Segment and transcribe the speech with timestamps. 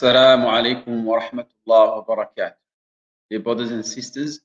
[0.00, 2.54] Assalamu alaikum wa rahmatullahi wa barakatuh.
[3.28, 4.40] Dear brothers and sisters,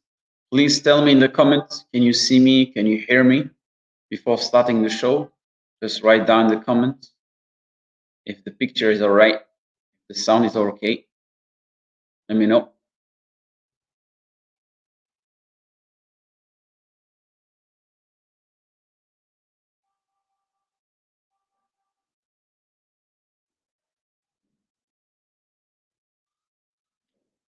[0.52, 2.66] please tell me in the comments, can you see me?
[2.66, 3.50] Can you hear me?
[4.10, 5.32] Before starting the show,
[5.82, 7.14] just write down the comments.
[8.26, 9.40] If the picture is alright,
[10.10, 11.06] the sound is okay,
[12.28, 12.75] let me know.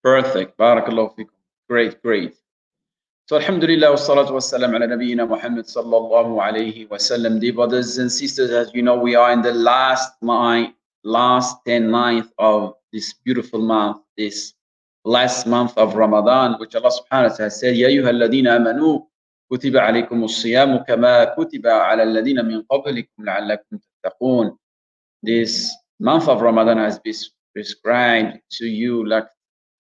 [0.05, 0.53] Perfect.
[0.61, 1.33] Barakallahu fikum.
[1.67, 2.37] Great, great.
[3.25, 7.41] So alhamdulillah, wassalatu wassalam ala nabiyyina Muhammad sallallahu alayhi wasallam.
[7.41, 11.89] Dear brothers and sisters, as you know, we are in the last night, last 10
[11.89, 14.53] ninth of this beautiful month, this
[15.05, 19.09] last month of Ramadan, which Allah subhanahu wa ta'ala said, Ya ayyuhalladhina amanu,
[19.51, 24.53] kutiba alaykum as-siyamu kama kutiba ala alladhina min qablikum la'allakum tattaqun.
[25.23, 27.17] This month of Ramadan has been
[27.55, 29.25] prescribed to you like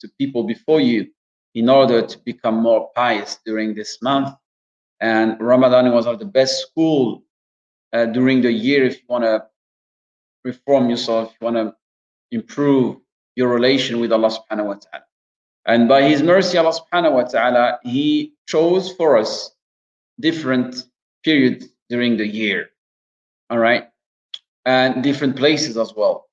[0.05, 1.07] to people before you
[1.55, 4.29] in order to become more pious during this month.
[4.99, 7.23] And Ramadan was one of the best school
[7.93, 9.45] uh, during the year if you want to
[10.43, 11.75] reform yourself, if you want to
[12.31, 12.97] improve
[13.35, 15.05] your relation with Allah subhanahu wa ta'ala.
[15.65, 19.51] And by His mercy, Allah subhanahu wa ta'ala, He chose for us
[20.19, 20.83] different
[21.23, 22.69] periods during the year.
[23.49, 23.89] All right.
[24.65, 26.27] And different places as well,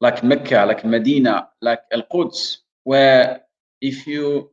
[0.00, 3.42] like Mecca, like Medina, like Al Quds, where
[3.80, 4.50] if you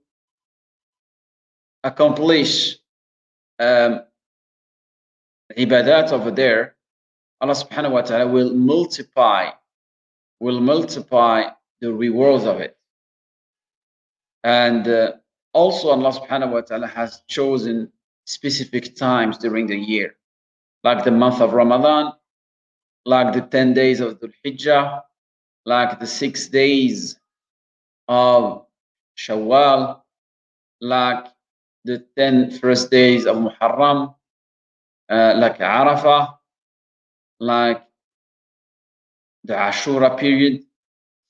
[1.83, 2.77] accomplish
[3.59, 4.01] um,
[5.57, 6.75] ibadat over there,
[7.41, 9.49] Allah subhanahu wa ta'ala will multiply,
[10.39, 11.49] will multiply
[11.81, 12.77] the rewards of it.
[14.43, 15.13] And uh,
[15.53, 17.91] also Allah subhanahu wa ta'ala has chosen
[18.25, 20.15] specific times during the year,
[20.83, 22.13] like the month of Ramadan,
[23.05, 25.01] like the 10 days of Dhul Hijjah,
[25.65, 27.19] like the six days
[28.07, 28.65] of
[29.17, 30.01] Shawwal,
[30.81, 31.25] like
[31.83, 34.15] the 10 first days of Muharram,
[35.09, 36.37] uh, like Arafah,
[37.39, 37.83] like
[39.43, 40.63] the Ashura period.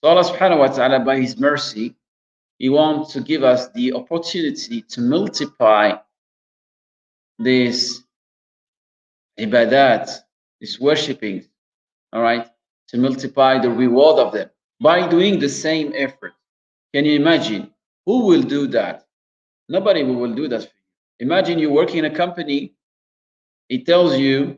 [0.03, 1.95] So Allah subhanahu wa ta'ala, by His mercy,
[2.59, 5.93] He wants to give us the opportunity to multiply
[7.39, 8.03] this
[9.39, 10.09] ibadat,
[10.59, 11.45] this worshipping,
[12.13, 12.47] all right,
[12.89, 14.49] to multiply the reward of them
[14.79, 16.33] by doing the same effort.
[16.93, 17.71] Can you imagine?
[18.05, 19.05] Who will do that?
[19.69, 21.27] Nobody will do that for you.
[21.27, 22.75] Imagine you working in a company,
[23.69, 24.57] it tells you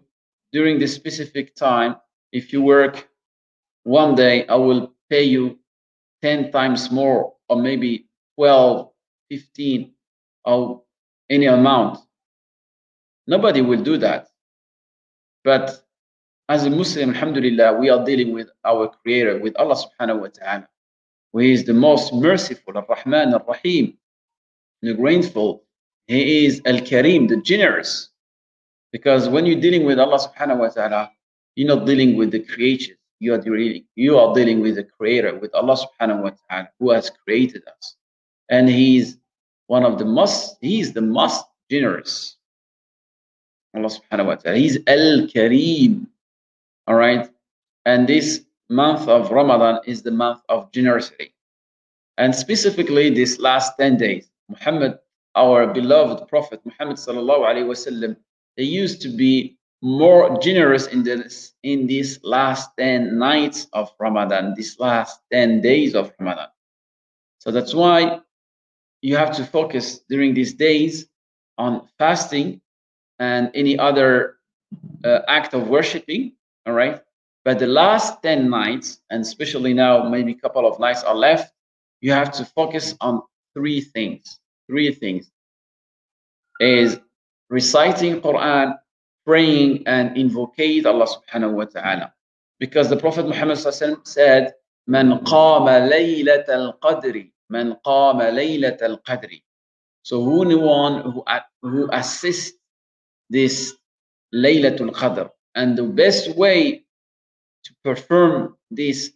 [0.52, 1.96] during this specific time,
[2.32, 3.08] if you work
[3.84, 5.60] one day, I will pay you
[6.22, 8.08] 10 times more, or maybe
[8.38, 8.90] 12,
[9.30, 9.94] 15,
[10.46, 10.82] or
[11.30, 12.00] any amount.
[13.28, 14.30] Nobody will do that.
[15.44, 15.84] But
[16.50, 20.68] as a Muslim, Alhamdulillah, we are dealing with our Creator, with Allah subhanahu wa ta'ala
[21.34, 23.98] who is the most merciful, Ar-Rahman, Ar-Rahim,
[24.82, 25.64] the grateful.
[26.08, 28.10] He is Al-Karim, the generous.
[28.92, 31.12] Because when you're dealing with Allah subhanahu wa ta'ala,
[31.56, 32.98] you're not dealing with the creatures.
[33.20, 36.92] You are dealing, you are dealing with the creator, with Allah subhanahu wa ta'ala, who
[36.92, 37.96] has created us.
[38.50, 39.18] And He's
[39.68, 42.38] one of the most, He is the most generous.
[43.76, 44.58] Allah subhanahu wa ta'ala.
[44.58, 46.08] He's Al-Karim.
[46.86, 47.30] All right.
[47.86, 51.34] And this month of Ramadan is the month of generosity.
[52.18, 55.00] And specifically this last 10 days, Muhammad,
[55.36, 58.16] our beloved Prophet Muhammad wasallam,
[58.56, 64.54] they used to be more generous in this in these last 10 nights of Ramadan,
[64.56, 66.48] these last 10 days of Ramadan.
[67.40, 68.22] So that's why
[69.02, 71.08] you have to focus during these days
[71.58, 72.62] on fasting
[73.20, 74.38] and any other
[75.04, 76.34] uh, act of worshiping,
[76.66, 77.02] all right?
[77.46, 81.54] But the last 10 nights, and especially now, maybe a couple of nights are left,
[82.02, 83.22] you have to focus on
[83.54, 84.40] three things.
[84.68, 85.30] Three things
[86.60, 87.00] is
[87.50, 88.78] reciting Quran,
[89.26, 92.14] praying, and invocate Allah subhanahu wa ta'ala.
[92.60, 94.54] Because the Prophet Muhammad said,
[94.88, 99.44] Man qama laylat al-qadri, man qama laylat al-qadri.
[100.04, 101.24] So who one who,
[101.62, 102.58] who assists
[103.30, 103.74] this
[104.34, 105.30] Laylatul Qadr.
[105.56, 106.83] And the best way
[107.66, 109.12] to perform this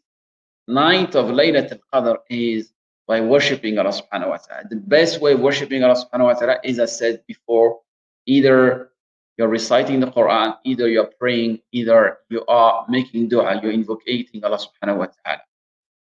[0.68, 2.72] night of Laylatul Qadr is
[3.08, 4.68] by worshipping Allah subhanahu wa ta'ala.
[4.70, 7.80] The best way of worshipping Allah subhanahu wa ta'ala is as said before,
[8.26, 8.92] either
[9.38, 14.60] you're reciting the Quran, either you're praying, either you are making dua, you're invocating Allah
[14.60, 15.42] subhanahu wa ta'ala.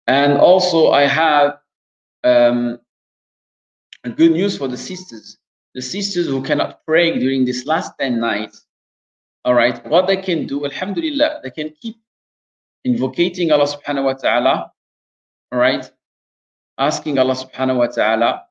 [0.07, 1.59] And also I have
[2.25, 2.79] um,
[4.17, 5.37] good news for the sisters.
[5.75, 8.65] The sisters who cannot pray during this last 10 nights,
[9.45, 11.97] all right, what they can do, alhamdulillah, they can keep
[12.85, 14.75] invocating Allah subhanahu wa ta'ala
[15.55, 15.89] all right,
[16.79, 18.43] asking Allah subhanahu wa ta'ala,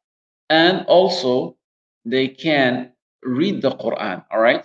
[0.50, 1.58] and also
[2.06, 2.94] they can
[3.24, 4.64] read the Quran, all right?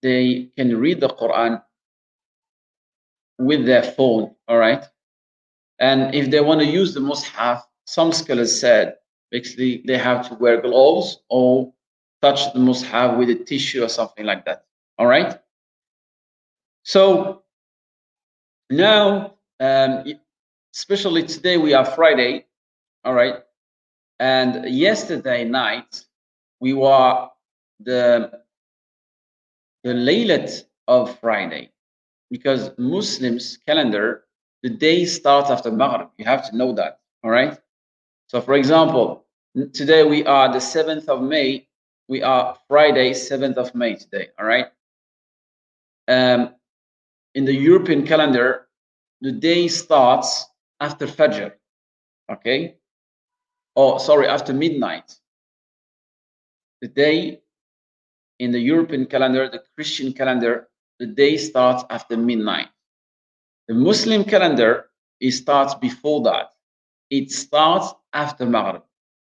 [0.00, 1.60] They can read the Quran
[3.36, 4.82] with their phone, all right?
[5.78, 8.96] And if they want to use the Mus'haf, some scholars said
[9.30, 11.74] basically they have to wear gloves or
[12.22, 14.64] touch the Mus'haf with a tissue or something like that,
[14.96, 15.38] all right?
[16.84, 17.42] So
[18.70, 20.04] now, um,
[20.74, 22.46] especially today, we are Friday,
[23.04, 23.36] all right?
[24.20, 26.04] And yesterday night,
[26.60, 27.28] we were
[27.80, 28.42] the
[29.84, 31.70] the laylat of Friday
[32.30, 34.24] because Muslims calendar
[34.62, 36.08] the day starts after Maghrib.
[36.18, 37.00] You have to know that.
[37.22, 37.56] All right.
[38.26, 39.24] So, for example,
[39.72, 41.68] today we are the seventh of May.
[42.08, 44.28] We are Friday, seventh of May today.
[44.38, 44.66] All right.
[46.08, 46.54] Um,
[47.38, 48.66] in the European calendar,
[49.20, 50.46] the day starts
[50.80, 51.52] after Fajr.
[52.32, 52.78] Okay.
[53.76, 55.14] Oh, sorry, after midnight.
[56.80, 57.40] The day
[58.40, 60.68] in the European calendar, the Christian calendar,
[60.98, 62.70] the day starts after midnight.
[63.68, 66.46] The Muslim calendar, it starts before that.
[67.08, 68.82] It starts after Maghrib.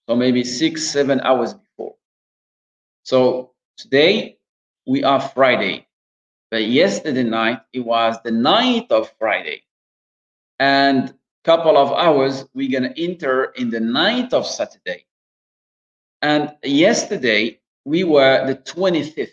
[0.08, 1.96] So maybe six, seven hours before.
[3.02, 4.38] So today
[4.86, 5.88] we are Friday.
[6.54, 9.64] But yesterday night, it was the night of Friday.
[10.60, 11.12] And
[11.42, 15.04] couple of hours, we're going to enter in the night of Saturday.
[16.22, 19.32] And yesterday, we were the 25th.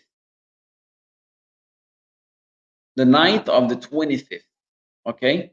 [2.95, 4.39] The night of the 25th.
[5.05, 5.51] Okay?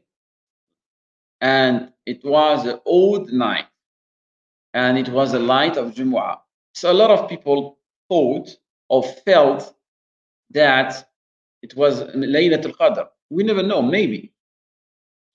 [1.39, 3.67] And it was an old night.
[4.73, 6.39] And it was the light of Jumu'ah.
[6.73, 7.77] So a lot of people
[8.09, 8.57] thought
[8.89, 9.75] or felt
[10.49, 11.08] that
[11.61, 13.07] it was Laylat al-Qadr.
[13.29, 14.33] We never know, maybe.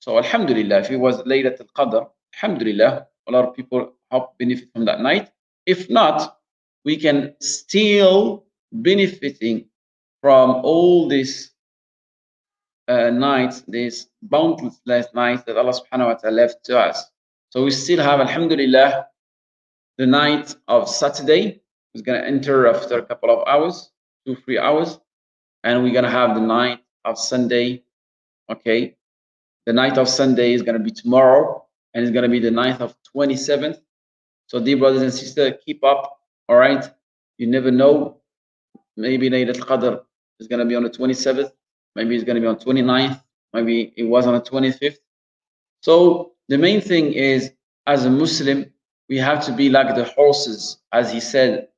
[0.00, 4.84] So Alhamdulillah, if it was Laylat al-Qadr, Alhamdulillah, a lot of people hope benefit from
[4.84, 5.30] that night.
[5.66, 6.38] If not,
[6.84, 9.66] we can still benefiting
[10.20, 11.52] from all these
[12.88, 14.80] uh, nights, these boundless
[15.14, 17.04] nights that Allah subhanahu wa ta'ala left to us.
[17.50, 19.06] So we still have, Alhamdulillah,
[19.96, 21.62] the night of Saturday
[21.94, 23.90] is going to enter after a couple of hours,
[24.26, 24.98] two, three hours.
[25.64, 27.82] And we're to have the night of Sunday,
[28.50, 28.96] okay?
[29.64, 31.64] The night of Sunday is to be tomorrow,
[31.94, 33.80] and it's to be the night of 27th.
[34.46, 36.20] So, dear brothers and sisters, keep up,
[36.50, 36.84] all right?
[37.38, 38.18] You never know.
[38.98, 40.02] Maybe Laylat al-Qadr
[40.38, 41.50] is to be on the 27th.
[41.96, 43.22] Maybe it's to be on 29th.
[43.54, 44.98] Maybe it was on the 25th.
[45.80, 47.52] So, the main thing is,
[47.86, 48.70] as a Muslim,
[49.08, 51.68] we have to be like the horses, as he said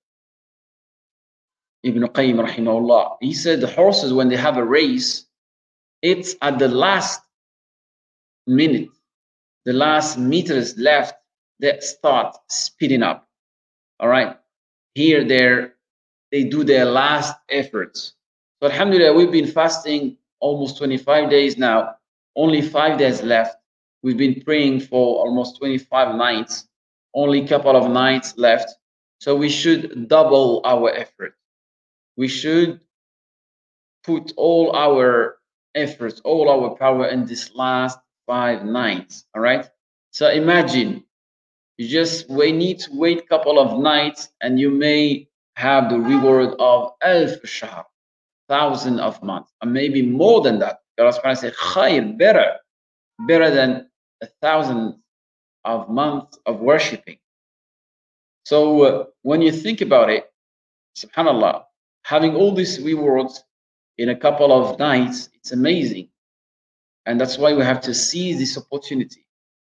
[1.86, 3.18] Ibn Qayyim rahimahullah.
[3.20, 5.26] He said the horses, when they have a race,
[6.02, 7.20] it's at the last
[8.46, 8.88] minute,
[9.64, 11.14] the last meters left
[11.60, 13.28] that start speeding up.
[14.00, 14.36] All right.
[14.94, 15.74] Here, there,
[16.32, 18.14] they do their last efforts.
[18.60, 21.94] So Alhamdulillah, we've been fasting almost 25 days now,
[22.34, 23.56] only five days left.
[24.02, 26.66] We've been praying for almost 25 nights,
[27.14, 28.74] only couple of nights left.
[29.20, 31.36] So we should double our effort
[32.17, 32.81] we should
[34.05, 35.39] put all our
[35.75, 39.25] efforts, all our power in this last five nights.
[39.35, 39.69] All right.
[40.11, 41.05] So imagine
[41.77, 45.99] you just we need to wait a couple of nights and you may have the
[45.99, 47.85] reward of alf shahr,
[48.49, 50.81] thousand of months, and maybe more than that.
[50.99, 52.56] Allah subhanahu say khayr, better,
[53.27, 53.91] better than
[54.23, 54.96] a thousand
[55.65, 57.19] of months of worshipping.
[58.44, 60.31] So uh, when you think about it,
[60.96, 61.65] subhanallah,
[62.06, 63.43] having all these rewards
[63.98, 66.08] in a couple of nights, it's amazing.
[67.05, 69.27] And that's why we have to seize this opportunity.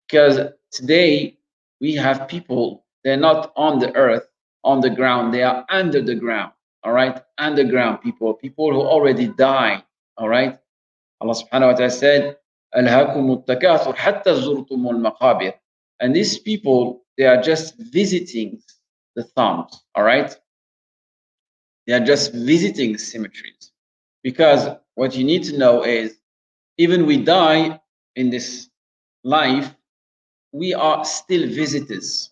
[0.09, 0.41] Because
[0.73, 1.39] today
[1.81, 4.27] we have people, they're not on the earth,
[4.65, 6.51] on the ground, they are under the ground.
[6.83, 9.85] All right, underground people, people who already died.
[10.17, 10.59] All right.
[11.21, 12.37] Allah subhanahu wa ta'ala said,
[16.01, 18.61] And these people, they are just visiting
[19.15, 19.85] the tombs.
[19.95, 20.37] All right.
[21.88, 23.72] They are just visiting cemeteries.
[24.24, 26.20] Because what you need to know is
[26.78, 27.80] even we die
[28.16, 28.70] in this
[29.24, 29.74] life,
[30.52, 32.32] we are still visitors.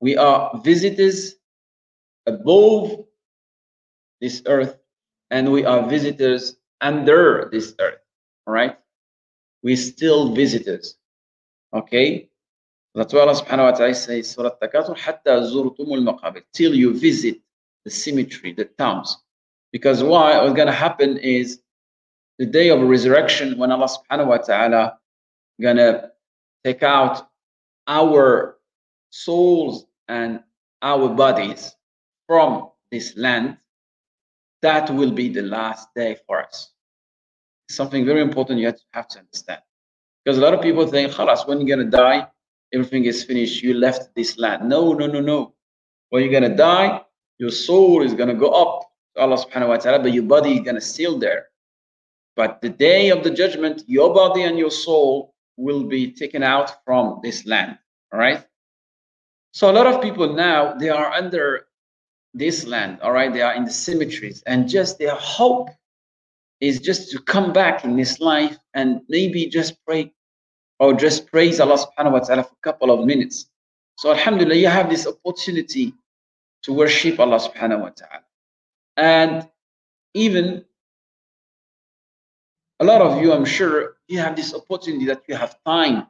[0.00, 1.34] We are visitors
[2.26, 3.04] above
[4.20, 4.78] this earth,
[5.30, 8.00] and we are visitors under this earth.
[8.46, 8.76] All right?
[9.62, 10.96] We're still visitors.
[11.72, 12.30] Okay?
[12.94, 17.40] That's why Allah subhanahu wa ta'ala says, Surah Takatur, حَتَّى زُرْتُمُ الْمَقَابِرِ Till you visit
[17.85, 19.17] the symmetry, the tombs.
[19.71, 20.41] Because why?
[20.41, 21.61] What's going to happen is
[22.39, 24.97] the day of resurrection when Allah subhanahu wa ta'ala
[25.61, 26.11] going to
[26.63, 27.27] take out
[27.87, 28.57] our
[29.09, 30.41] souls and
[30.81, 31.75] our bodies
[32.27, 33.57] from this land,
[34.61, 36.71] that will be the last day for us.
[37.69, 39.61] Something very important you have to understand.
[40.23, 42.27] Because a lot of people think, Khalas, when you're going to die,
[42.73, 43.61] everything is finished.
[43.61, 44.69] You left this land.
[44.69, 45.53] No, no, no, no.
[46.09, 47.01] When you're going to die,
[47.39, 50.55] your soul is going to go up to Allah subhanahu wa ta'ala, but your body
[50.55, 51.47] is going to still there.
[52.35, 56.83] But the day of the judgment, your body and your soul will be taken out
[56.83, 57.77] from this land.
[58.11, 58.45] All right.
[59.51, 61.67] So a lot of people now they are under
[62.33, 62.99] this land.
[63.01, 65.69] All right, they are in the cemeteries, and just their hope
[66.59, 70.11] is just to come back in this life and maybe just pray
[70.79, 73.49] or just praise Allah subhanahu wa ta'ala for a couple of minutes.
[73.99, 75.93] So Alhamdulillah, you have this opportunity
[76.63, 78.23] to worship Allah subhanahu wa ta'ala.
[78.97, 79.47] And
[80.13, 80.65] even
[82.79, 86.07] a lot of you, I'm sure, you have this opportunity that you have time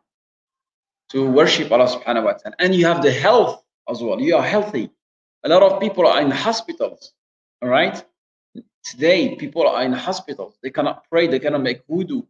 [1.10, 2.56] to worship Allah subhanahu wa ta'ala.
[2.60, 4.20] And you have the health as well.
[4.20, 4.90] You are healthy.
[5.44, 7.14] A lot of people are in hospitals.
[7.62, 8.04] All right.
[8.84, 10.58] Today, people are in hospitals.
[10.62, 12.26] They cannot pray, they cannot make wudu,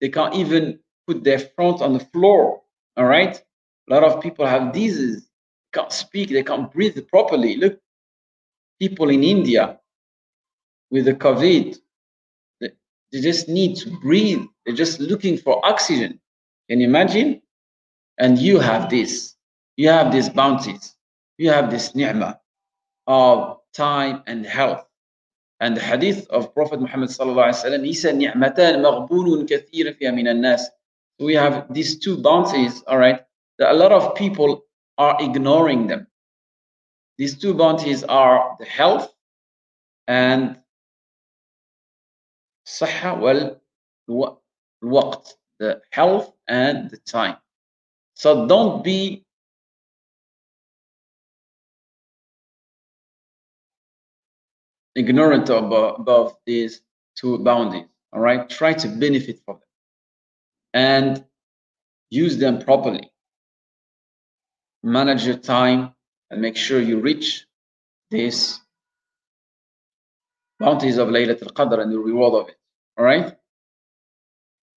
[0.00, 2.62] they can't even put their front on the floor.
[2.96, 3.36] All right.
[3.90, 5.27] A lot of people have diseases,
[5.78, 7.56] can't speak, they can't breathe properly.
[7.56, 7.78] Look,
[8.80, 9.78] people in India
[10.90, 11.78] with the COVID,
[12.60, 12.70] they,
[13.12, 14.42] just need to breathe.
[14.64, 16.20] They're just looking for oxygen.
[16.68, 17.40] Can you imagine?
[18.18, 19.36] And you have this.
[19.76, 20.96] You have these bounties.
[21.38, 22.40] You have this ni'mah
[23.06, 24.84] of time and health.
[25.60, 28.82] And the hadith of Prophet Muhammad he said, "Ni'matan
[29.46, 30.68] kathir fi min nas."
[31.20, 33.20] We have these two bounties, all right,
[33.58, 34.67] that a lot of people
[34.97, 36.07] are ignoring them.
[37.17, 39.13] These two bounties are the health
[40.07, 40.59] and
[42.65, 43.19] صحة
[44.09, 47.37] والوقت, the health and the time.
[48.15, 49.25] So don't be
[54.95, 56.81] ignorant about, about these
[57.15, 57.87] two boundaries.
[58.11, 59.67] All right, try to benefit from them
[60.73, 61.25] and
[62.09, 63.11] use them properly.
[64.88, 65.92] Manage your time
[66.30, 67.46] and make sure you reach
[68.10, 68.58] these
[70.58, 72.56] bounties of Laylat al-Qadr and the reward of it.
[72.96, 73.36] All right.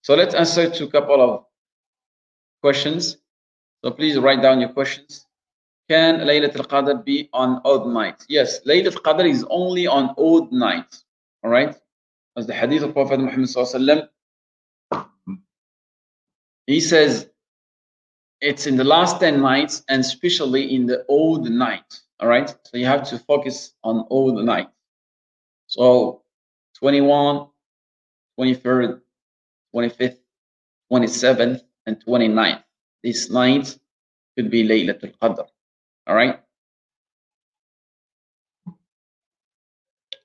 [0.02, 1.46] So let's answer to a couple of
[2.62, 3.18] questions.
[3.84, 5.26] So please write down your questions.
[5.90, 8.26] Can Laylat al-Qadr be on odd nights?
[8.28, 11.06] Yes, Laylat al-Qadr is only on odd nights.
[11.42, 11.74] All right?
[12.36, 14.10] As the hadith of Prophet Muhammad
[16.68, 17.31] he says
[18.42, 22.00] it's in the last 10 nights and especially in the old night.
[22.20, 22.50] All right?
[22.50, 24.68] So you have to focus on old night.
[25.68, 26.24] So
[26.80, 27.48] 21,
[28.40, 29.02] 23rd,
[29.76, 30.18] 25th,
[30.92, 32.64] 27th, and 29th.
[33.04, 33.80] These nights
[34.36, 35.46] could be Laylatul Qadr.
[36.08, 36.40] All right.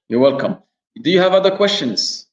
[0.09, 0.59] You're welcome.
[1.03, 2.26] Do you have other questions?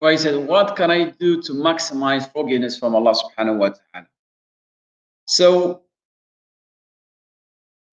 [0.00, 4.06] Well, he said, What can I do to maximize forgiveness from Allah subhanahu wa ta'ala?
[5.26, 5.82] So,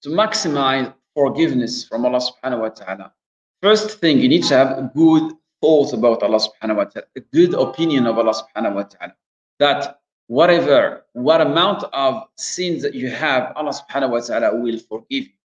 [0.03, 3.13] to maximize forgiveness from Allah subhanahu wa ta'ala,
[3.61, 7.21] first thing you need to have a good thought about Allah subhanahu wa ta'ala, a
[7.33, 9.15] good opinion of Allah subhanahu wa ta'ala.
[9.57, 15.25] That whatever, what amount of sins that you have, Allah subhanahu wa ta'ala will forgive
[15.25, 15.37] you.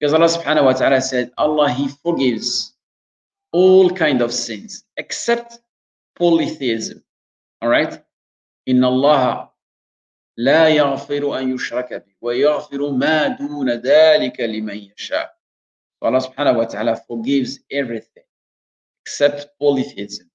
[0.00, 2.74] Because Allah subhanahu wa ta'ala said, Allah, He forgives
[3.52, 5.60] all kind of sins except
[6.19, 7.03] polytheism.
[7.61, 8.01] All right?
[8.67, 9.49] إن الله
[10.37, 15.35] لا يغفر أن يشرك به ويغفر ما دون ذلك لمن يشاء.
[15.99, 18.23] So Allah subhanahu wa ta'ala forgives everything
[19.05, 20.29] except polytheism.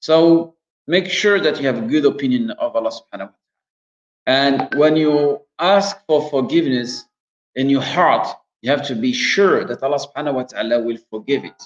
[0.00, 3.34] So make sure that you have a good opinion of Allah subhanahu wa ta'ala.
[4.26, 7.04] And when you ask for forgiveness
[7.56, 8.26] in your heart,
[8.62, 11.62] you have to be sure that Allah subhanahu wa ta'ala will forgive it.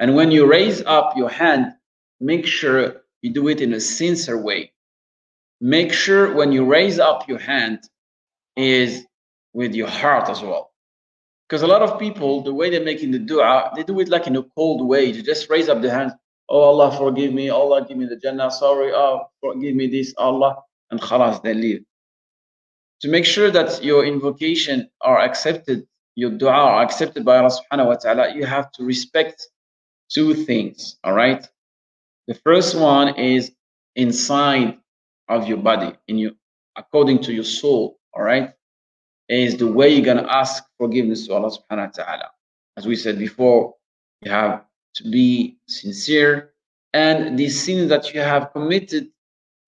[0.00, 1.74] And when you raise up your hand
[2.23, 4.71] make sure you do it in a sincere way.
[5.59, 7.79] Make sure when you raise up your hand
[8.55, 9.05] is
[9.53, 10.71] with your heart as well.
[11.47, 14.27] Because a lot of people, the way they're making the dua, they do it like
[14.27, 15.05] in a cold way.
[15.05, 16.13] You just raise up the hand.
[16.49, 17.49] Oh Allah, forgive me.
[17.49, 18.51] Allah, give me the Jannah.
[18.51, 18.91] Sorry.
[18.93, 20.13] Oh, forgive me this.
[20.17, 20.57] Allah.
[20.91, 21.83] And khalas, they leave.
[23.01, 27.87] To make sure that your invocation are accepted, your dua are accepted by Allah subhanahu
[27.87, 29.47] wa ta'ala, you have to respect
[30.09, 30.97] two things.
[31.03, 31.45] All right.
[32.26, 33.52] The first one is
[33.96, 34.78] inside
[35.28, 36.36] of your body, in you,
[36.76, 37.98] according to your soul.
[38.14, 38.52] All right
[39.28, 42.30] is the way you're going to ask forgiveness to Allah subhanahu wa ta'ala.
[42.76, 43.74] As we said before,
[44.22, 44.64] you have
[44.94, 46.54] to be sincere
[46.94, 49.08] and these sins that you have committed,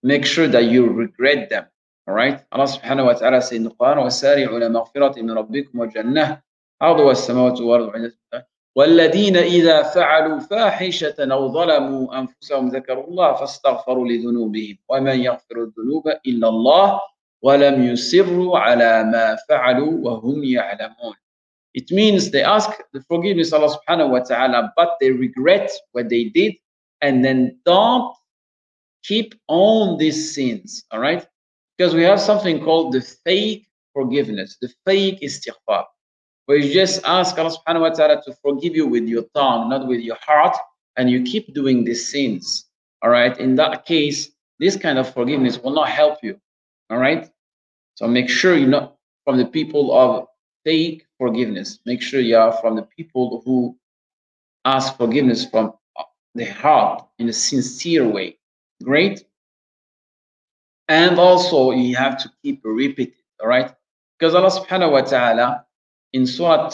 [0.03, 1.67] make sure that you regret them.
[2.09, 2.43] All right.
[2.51, 6.43] Allah subhanahu wa ta'ala says in the Quran, وَسَارِعُوا لَمَغْفِرَةٍ مِنْ رَبِّكُمْ وَجَنَّةٍ
[6.81, 8.13] عرضها السماوات والأرض
[8.77, 16.49] والذين إذا فعلوا فاحشة أو ظلموا أنفسهم ذكروا الله فاستغفروا لذنوبهم ومن يغفر الذنوب إلا
[16.49, 17.01] الله
[17.43, 21.15] وَلَمْ يُسِرُّوا عَلَى مَا فَعَلُوا وَهُمْ يَعْلَمُونَ
[21.75, 26.09] It means they ask the forgiveness of Allah subhanahu wa ta'ala, but they regret what
[26.09, 26.55] they did
[27.01, 28.13] and then don't
[29.05, 31.25] keep on these sins, all right?
[31.79, 35.85] Because we have something called the fake forgiveness, the fake istighfar,
[36.46, 39.88] where you just ask Allah subhanahu wa ta'ala to forgive you with your tongue, not
[39.88, 40.56] with your heart,
[40.98, 42.70] and you keep doing these sins,
[43.02, 43.38] all right?
[43.40, 46.40] In that case, this kind of forgiveness will not help you,
[46.90, 47.30] all right?
[47.96, 50.28] So make sure you're not from the people of
[50.66, 51.80] take forgiveness.
[51.86, 53.78] Make sure you are from the people who
[54.66, 55.74] ask forgiveness from
[56.34, 58.38] the heart in a sincere way.
[58.84, 59.24] Great.
[60.88, 63.74] And also you have to keep repeating, all right?
[64.18, 65.65] Because Allah subhanahu wa ta'ala
[66.16, 66.72] in Surah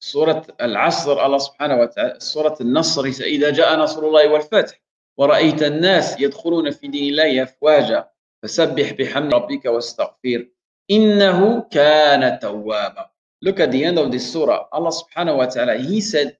[0.00, 4.82] سورة العصر الله سبحانه وتعالى سورة النصر إذا جاء نصر الله والفتح
[5.18, 8.08] ورأيت الناس يدخلون في دين الله أفواجا
[8.42, 10.48] فسبح بحمد ربك واستغفر
[10.90, 13.10] إنه كان توابا
[13.42, 14.64] Look at the end of this surah.
[14.72, 16.38] Allah subhanahu wa ta'ala, He said,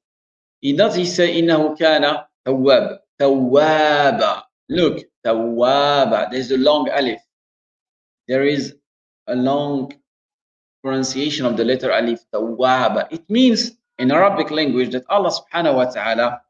[0.61, 7.26] He does He say, إنه كان تواب توابا Look, توابا There's a long alif.
[8.29, 8.75] there is
[9.27, 9.93] a long
[10.83, 13.09] pronunciation of the letter alif, tawwaba.
[13.11, 16.43] It means in Arabic language that Allah subhanahu wa ta'ala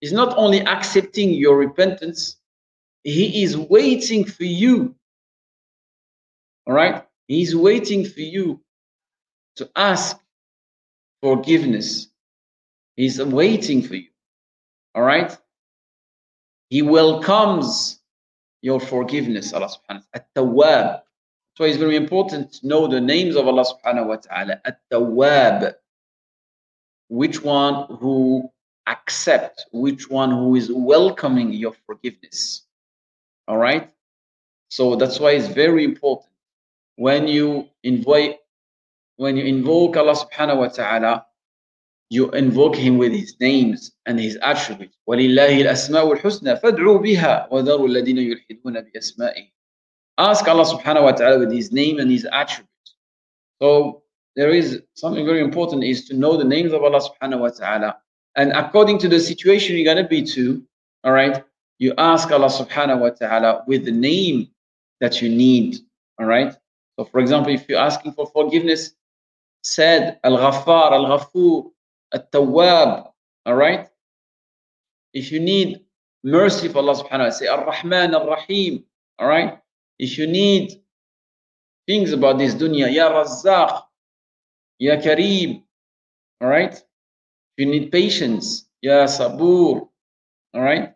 [0.00, 2.36] is not only accepting your repentance,
[3.02, 4.94] He is waiting for you.
[6.66, 7.04] All right?
[7.26, 8.60] He is waiting for you
[9.56, 10.18] to ask
[11.22, 12.08] forgiveness.
[12.96, 14.08] He's waiting for you.
[14.94, 15.36] All right?
[16.68, 18.00] He welcomes
[18.62, 20.14] your forgiveness, Allah subhanahu wa ta'ala.
[20.14, 21.02] At-tawwab.
[21.59, 24.61] So it's very important to know the names of Allah subhanahu wa ta'ala.
[24.65, 25.73] At-Tawwab.
[27.07, 28.51] Which one who
[28.87, 32.65] accept which one who is welcoming your forgiveness.
[33.47, 33.91] All right.
[34.69, 36.31] So that's why it's very important
[36.95, 38.39] when you invite,
[39.17, 41.25] when you invoke Allah subhanahu wa ta'ala,
[42.09, 44.95] you invoke him with his names and his attributes.
[45.09, 49.51] وَلِلَّهِ الْأَسْمَاءُ الْحُسْنَى فَادْعُوا بِهَا وَذَرُوا الَّذِينَ يُلْحِدُونَ بِأَسْمَائِهِ
[50.20, 52.94] Ask Allah subhanahu wa ta'ala with his name and his attributes.
[53.62, 54.02] So
[54.36, 57.96] there is something very important is to know the names of Allah subhanahu wa ta'ala
[58.36, 60.62] and according to the situation you're going to be to,
[61.04, 61.42] all right,
[61.78, 64.48] you ask Allah subhanahu wa ta'ala with the name
[65.00, 65.78] that you need.
[66.18, 66.54] All right.
[66.96, 68.92] So, for example, if you're asking for forgiveness,
[69.62, 71.70] said Al Ghaffar, Al Ghafur,
[72.12, 73.10] Al Tawwab.
[73.46, 73.88] All right.
[75.12, 75.80] If you need
[76.22, 78.84] mercy for Allah subhanahu wa ta'ala, say Ar Rahman, Ar Rahim.
[79.18, 79.59] All right.
[80.00, 80.80] If you need
[81.86, 83.84] things about this dunya, Ya Razzaq,
[84.78, 85.62] Ya Kareem.
[86.40, 86.72] All right.
[86.72, 88.64] If you need patience.
[88.80, 89.88] Ya sabur.
[90.54, 90.94] All right.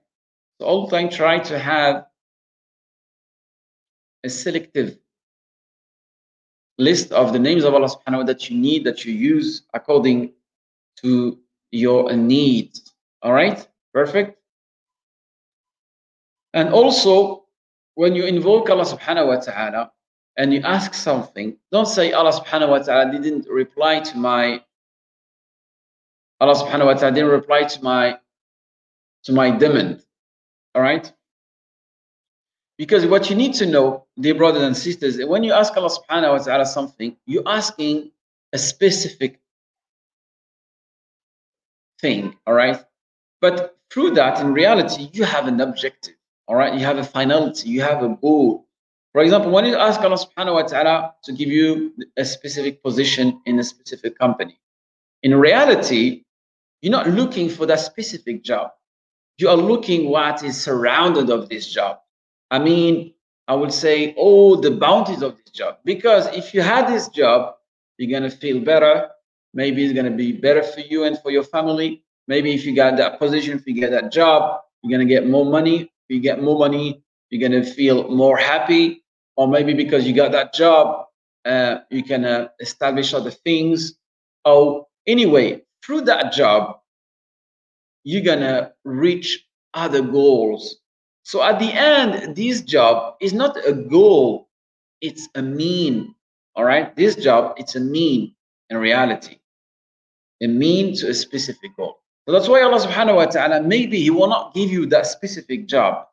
[0.58, 2.06] So all the time try to have
[4.24, 4.96] a selective
[6.78, 10.32] list of the names of Allah subhanahu wa that you need, that you use according
[11.04, 11.38] to
[11.72, 12.94] your needs.
[13.20, 13.68] All right.
[13.92, 14.40] Perfect.
[16.54, 17.43] And also,
[17.94, 19.92] when you invoke Allah subhanahu wa ta'ala
[20.36, 24.62] and you ask something, don't say Allah subhanahu wa ta'ala didn't reply to my
[26.40, 28.18] Allah subhanahu wa ta'ala didn't reply to my
[29.24, 30.04] to my demand.
[30.74, 31.10] All right?
[32.76, 36.32] Because what you need to know, dear brothers and sisters, when you ask Allah subhanahu
[36.32, 38.10] wa ta'ala something, you're asking
[38.52, 39.40] a specific
[42.00, 42.84] thing, all right?
[43.40, 46.16] But through that, in reality, you have an objective,
[46.48, 46.74] all right?
[46.74, 48.66] You have a finality, you have a goal.
[49.12, 53.40] For example, when you ask Allah subhanahu wa ta'ala to give you a specific position
[53.46, 54.58] in a specific company,
[55.22, 56.22] in reality,
[56.82, 58.72] You're not looking for that specific job.
[59.38, 62.00] You are looking what is surrounded of this job.
[62.50, 63.14] I mean,
[63.48, 65.78] I would say all the bounties of this job.
[65.84, 67.54] Because if you had this job,
[67.96, 69.08] you're gonna feel better.
[69.54, 72.04] Maybe it's gonna be better for you and for your family.
[72.28, 75.46] Maybe if you got that position, if you get that job, you're gonna get more
[75.46, 75.90] money.
[76.08, 79.02] You get more money, you're gonna feel more happy.
[79.36, 81.06] Or maybe because you got that job,
[81.44, 83.94] uh, you can uh, establish other things.
[84.44, 86.78] Oh, anyway, through that job,
[88.04, 90.76] you're gonna reach other goals.
[91.24, 94.48] So at the end, this job is not a goal,
[95.00, 96.14] it's a mean.
[96.54, 98.36] All right, this job, it's a mean
[98.70, 99.38] in reality,
[100.42, 101.98] a mean to a specific goal.
[102.26, 105.66] So that's why Allah subhanahu wa ta'ala, maybe He will not give you that specific
[105.66, 106.06] job.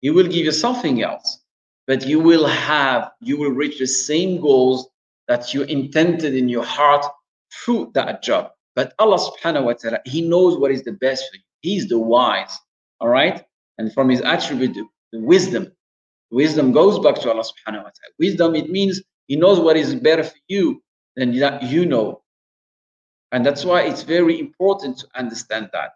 [0.00, 1.40] He will give you something else.
[1.86, 4.88] But you will have, you will reach the same goals
[5.28, 7.04] that you intended in your heart
[7.52, 8.50] through that job.
[8.74, 11.42] But Allah subhanahu wa ta'ala, He knows what is the best for you.
[11.60, 12.58] He's the wise.
[13.00, 13.44] All right?
[13.78, 14.74] And from his attribute,
[15.12, 15.72] the wisdom.
[16.30, 18.12] Wisdom goes back to Allah subhanahu wa ta'ala.
[18.18, 20.82] Wisdom, it means he knows what is better for you
[21.16, 22.22] than that you know.
[23.34, 25.94] And that's why it's very important to understand that.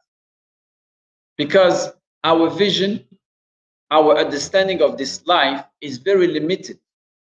[1.37, 1.93] Because
[2.25, 3.05] our vision,
[3.93, 6.81] our understanding of this life is very limited.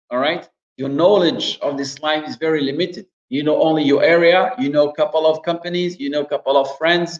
[0.09, 0.47] All right?
[0.77, 3.07] Your knowledge of this life is very limited.
[3.27, 6.55] You know only your area, you know a couple of companies, you know a couple
[6.55, 7.19] of friends,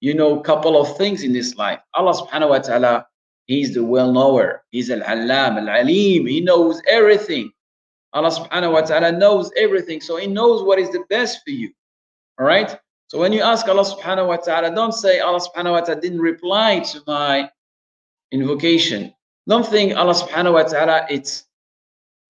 [0.00, 1.80] you know a couple of things in this life.
[1.94, 3.06] Allah subhanahu wa ta'ala,
[3.46, 4.62] He's the well knower.
[4.72, 6.26] He's Al Alam, Al Alim.
[6.26, 7.50] He knows everything.
[8.12, 10.02] Allah subhanahu wa ta'ala knows everything.
[10.02, 11.72] So He knows what is the best for you.
[12.38, 12.78] All right?
[13.08, 16.20] So when you ask Allah subhanahu wa ta'ala, don't say Allah subhanahu wa ta'ala didn't
[16.20, 17.50] reply to my
[18.32, 19.14] invocation.
[19.48, 21.44] Don't think Allah subhanahu wa ta'ala, it's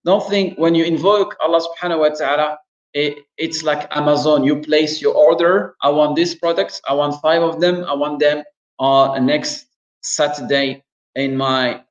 [0.04, 2.58] don't think when you invoke Allah subhanahu wa ta'ala,
[2.94, 4.44] it, it's like Amazon.
[4.44, 5.74] You place your order.
[5.82, 6.80] I want these products.
[6.88, 7.84] I want five of them.
[7.84, 8.44] I want them
[8.78, 9.66] on uh, next
[10.02, 10.84] Saturday
[11.16, 11.82] in my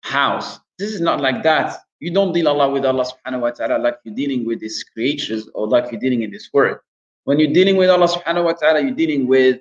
[0.00, 0.58] house.
[0.78, 1.80] This is not like that.
[2.00, 5.48] You don't deal Allah with Allah subhanahu wa ta'ala like you're dealing with these creatures
[5.54, 6.78] or like you're dealing in this world.
[7.24, 9.60] When you're dealing with Allah subhanahu wa ta'ala, you're dealing with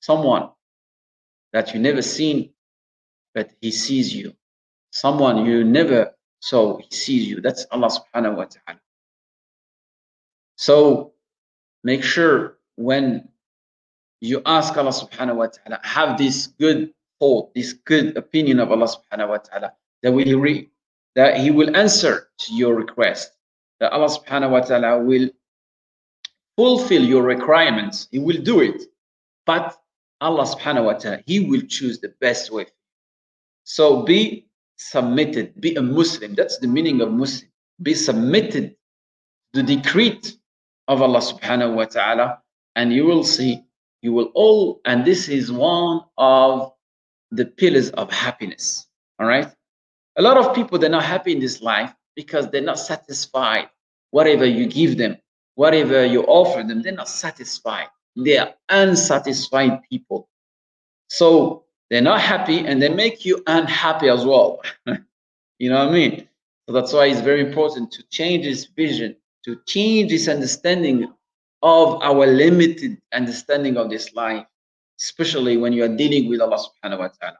[0.00, 0.50] someone
[1.52, 2.50] that you never seen,
[3.34, 4.34] but he sees you.
[4.90, 7.40] Someone you never saw, he sees you.
[7.40, 8.80] That's Allah subhanahu wa ta'ala.
[10.56, 11.12] So
[11.84, 13.28] make sure when
[14.20, 18.88] you ask Allah subhanahu wa ta'ala, have this good thought, this good opinion of Allah
[18.90, 20.68] subhanahu wa ta'ala, that will re-
[21.14, 23.32] that He will answer to your request,
[23.78, 25.30] that Allah subhanahu wa ta'ala will
[26.58, 28.08] fulfill your requirements.
[28.10, 28.82] He will do it.
[29.46, 29.78] But
[30.20, 32.66] Allah subhanahu wa ta'ala, He will choose the best way.
[33.62, 36.34] So be submitted, be a Muslim.
[36.34, 37.48] That's the meaning of Muslim.
[37.80, 38.74] Be submitted
[39.54, 40.20] to the decree
[40.88, 42.42] of Allah subhanahu wa ta'ala,
[42.74, 43.62] and you will see,
[44.02, 46.72] you will all, and this is one of
[47.30, 48.88] the pillars of happiness.
[49.20, 49.46] All right.
[50.16, 53.68] A lot of people, they're not happy in this life because they're not satisfied.
[54.10, 55.18] Whatever you give them,
[55.58, 57.88] whatever you offer them, they're not satisfied.
[58.14, 60.28] They are unsatisfied people.
[61.08, 64.60] So they're not happy and they make you unhappy as well.
[65.58, 66.28] you know what I mean?
[66.66, 71.10] So that's why it's very important to change this vision to change this understanding
[71.62, 74.44] of our limited understanding of this life,
[75.00, 77.38] especially when you are dealing with Allah subhanahu wa ta'ala.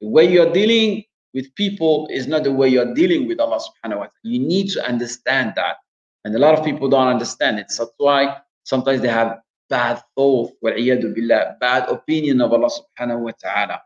[0.00, 1.04] The way you are dealing
[1.34, 4.24] with people is not the way you are dealing with Allah subhanahu wa ta'ala.
[4.24, 5.76] You need to understand that.
[6.24, 7.70] And a lot of people don't understand it.
[7.70, 13.32] So that's why sometimes they have bad thought, billah, bad opinion of Allah subhanahu wa
[13.40, 13.80] ta'ala.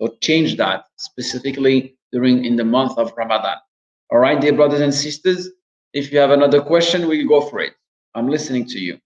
[0.00, 3.56] So change that specifically during in the month of Ramadan.
[4.10, 5.50] All right, dear brothers and sisters,
[5.92, 7.74] if you have another question, we'll go for it.
[8.14, 8.98] I'm listening to you.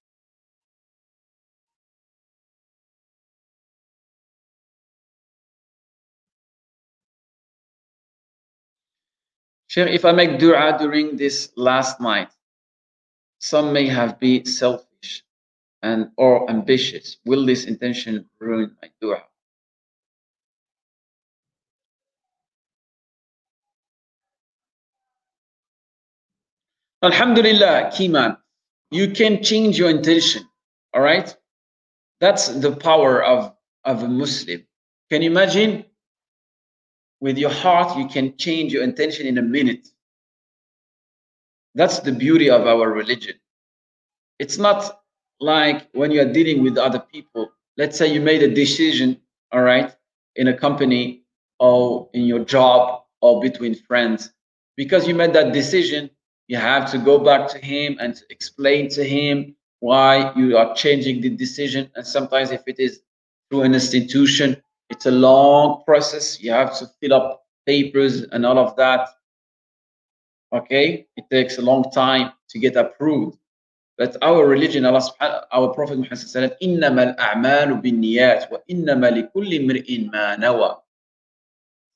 [9.68, 12.28] Sheikh, if I make dua during this last night,
[13.38, 15.24] some may have been selfish
[15.82, 17.18] and or ambitious.
[17.24, 19.22] Will this intention ruin my dua?
[27.02, 28.36] Alhamdulillah, Kiman,
[28.90, 30.42] you can change your intention.
[30.92, 31.34] All right?
[32.20, 34.66] That's the power of, of a Muslim.
[35.10, 35.84] Can you imagine?
[37.20, 39.88] With your heart, you can change your intention in a minute.
[41.74, 43.34] That's the beauty of our religion.
[44.38, 45.00] It's not
[45.40, 47.50] like when you are dealing with other people.
[47.76, 49.20] Let's say you made a decision,
[49.52, 49.94] all right,
[50.36, 51.22] in a company
[51.58, 54.32] or in your job or between friends.
[54.76, 56.10] Because you made that decision,
[56.46, 61.20] you have to go back to him and explain to him why you are changing
[61.20, 61.90] the decision.
[61.94, 63.00] And sometimes if it is
[63.50, 66.40] through an institution, it's a long process.
[66.40, 69.08] You have to fill up papers and all of that
[70.52, 71.06] okay?
[71.16, 73.38] It takes a long time to get approved.
[73.96, 76.92] But our religion allah subhanahu our prophet muhammad sallallahu wa
[80.12, 80.78] ma nawa.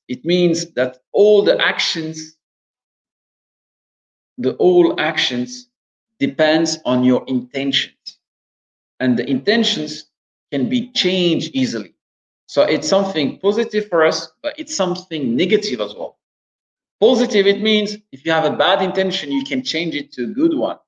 [0.09, 2.37] It means that all the actions
[4.39, 5.69] the all actions
[6.19, 8.19] depends on your intentions.
[8.99, 10.07] And the intentions
[10.51, 11.95] can be changed easily.
[12.47, 16.19] So it's something positive for us but it's something negative as well.
[17.07, 20.33] Positive, it means if you have a bad intention, you can change it to a
[20.41, 20.79] good one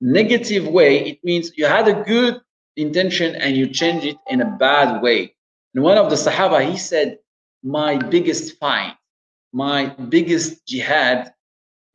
[0.00, 2.40] negative way, it means you had a good
[2.76, 5.34] intention and you change it in a bad way.
[5.74, 7.18] And one of the Sahaba, he said,
[7.62, 8.94] My biggest fight,
[9.52, 11.32] my biggest jihad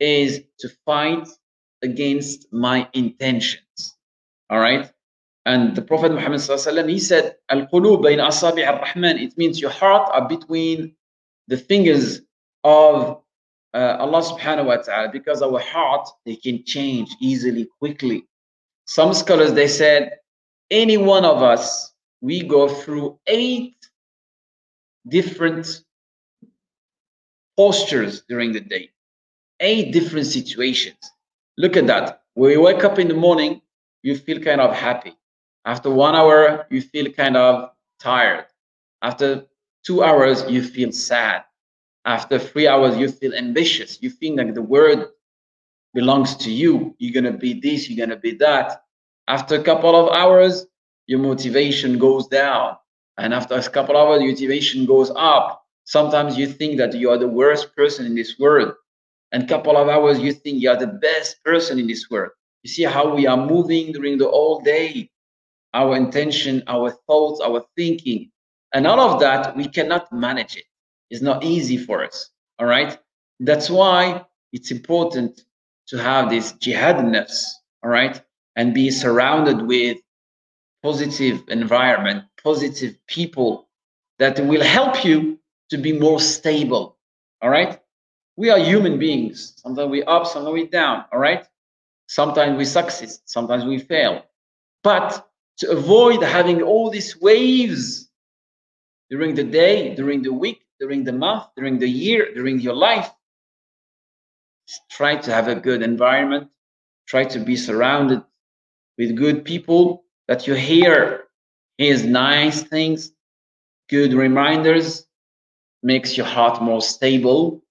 [0.00, 1.28] is to fight
[1.82, 3.96] against my intentions.
[4.50, 4.90] All right.
[5.44, 6.40] And the Prophet Muhammad
[6.88, 9.18] he said, Al qulub bayn asabi' Rahman.
[9.18, 10.94] It means your heart are between
[11.48, 12.20] the fingers
[12.62, 13.21] of
[13.74, 18.26] uh, Allah subhanahu wa ta'ala because our heart they can change easily quickly.
[18.84, 20.18] Some scholars they said
[20.70, 23.76] any one of us we go through eight
[25.08, 25.82] different
[27.56, 28.90] postures during the day.
[29.60, 30.98] Eight different situations.
[31.56, 32.22] Look at that.
[32.34, 33.62] When you wake up in the morning
[34.02, 35.14] you feel kind of happy.
[35.64, 38.46] After one hour you feel kind of tired.
[39.00, 39.46] After
[39.84, 41.44] two hours you feel sad
[42.04, 43.98] after three hours, you feel ambitious.
[44.02, 45.08] You feel like the world
[45.94, 46.96] belongs to you.
[46.98, 48.82] You're going to be this, you're going to be that.
[49.28, 50.66] After a couple of hours,
[51.06, 52.76] your motivation goes down.
[53.18, 55.64] And after a couple of hours, your motivation goes up.
[55.84, 58.72] Sometimes you think that you are the worst person in this world.
[59.30, 62.32] And a couple of hours, you think you are the best person in this world.
[62.62, 65.10] You see how we are moving during the whole day.
[65.74, 68.30] Our intention, our thoughts, our thinking.
[68.74, 70.64] And all of that, we cannot manage it
[71.12, 72.30] is not easy for us.
[72.58, 72.98] All right.
[73.38, 75.42] That's why it's important
[75.88, 77.44] to have this jihadness.
[77.82, 78.20] all right,
[78.56, 79.98] and be surrounded with
[80.82, 83.68] positive environment, positive people
[84.18, 85.38] that will help you
[85.70, 86.96] to be more stable.
[87.40, 87.78] All right.
[88.36, 89.54] We are human beings.
[89.56, 91.04] Sometimes we up, sometimes we down.
[91.12, 91.46] All right.
[92.06, 94.24] Sometimes we succeed, sometimes we fail.
[94.82, 98.10] But to avoid having all these waves
[99.10, 103.08] during the day, during the week, during the month, during the year, during your life.
[104.90, 106.50] Try to have a good environment.
[107.06, 108.20] Try to be surrounded
[108.98, 111.28] with good people that you hear
[111.78, 113.12] his nice things,
[113.88, 115.06] good reminders,
[115.84, 117.62] makes your heart more stable,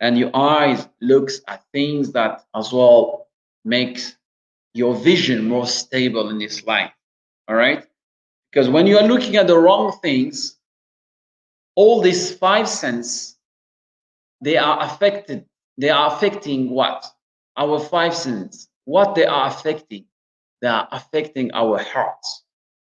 [0.00, 3.28] and your eyes looks at things that as well
[3.64, 4.18] makes
[4.74, 6.92] your vision more stable in this life.
[7.48, 7.86] All right?
[8.52, 10.59] Because when you are looking at the wrong things,
[11.80, 13.38] all these five senses
[14.46, 15.46] they are affected
[15.78, 17.06] they are affecting what?
[17.56, 18.68] Our five senses.
[18.84, 20.04] What they are affecting?
[20.60, 22.44] They are affecting our hearts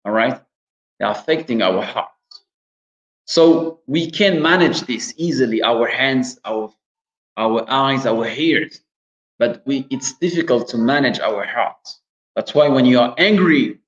[0.05, 0.41] all right?
[0.99, 2.15] They are affecting our hearts.
[3.27, 6.73] So we can manage this easily our hands our
[7.37, 8.81] our eyes our ears
[9.39, 12.01] but we it's difficult to manage our hearts.
[12.35, 13.79] That's why when you are angry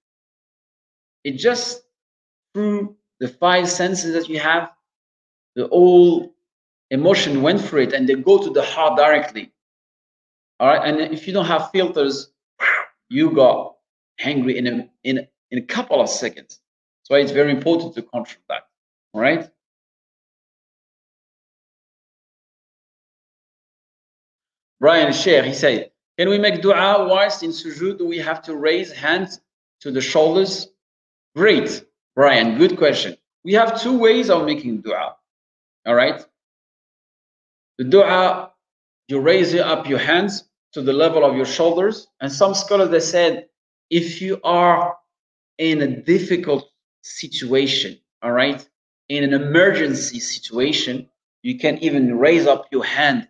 [1.24, 1.82] it just
[2.52, 4.70] through the five senses that you have,
[5.54, 6.34] the whole
[6.90, 9.52] emotion went through it and they go to the heart directly.
[10.60, 10.86] All right.
[10.86, 12.30] And if you don't have filters,
[13.08, 13.76] you got
[14.20, 16.60] angry in a, in, in a couple of seconds.
[17.04, 18.68] So it's very important to control that.
[19.12, 19.48] All right.
[24.80, 27.98] Brian Sheikh, he said, can we make dua whilst in sujood?
[27.98, 29.40] Do we have to raise hands
[29.80, 30.68] to the shoulders?
[31.34, 31.84] Great.
[32.14, 33.16] Brian, good question.
[33.44, 35.16] We have two ways of making dua.
[35.86, 36.24] All right.
[37.78, 38.52] The dua,
[39.08, 42.08] you raise up your hands to the level of your shoulders.
[42.20, 43.48] And some scholars they said,
[43.90, 44.96] if you are
[45.58, 46.70] in a difficult
[47.02, 48.66] situation, all right,
[49.08, 51.08] in an emergency situation,
[51.42, 53.28] you can even raise up your hand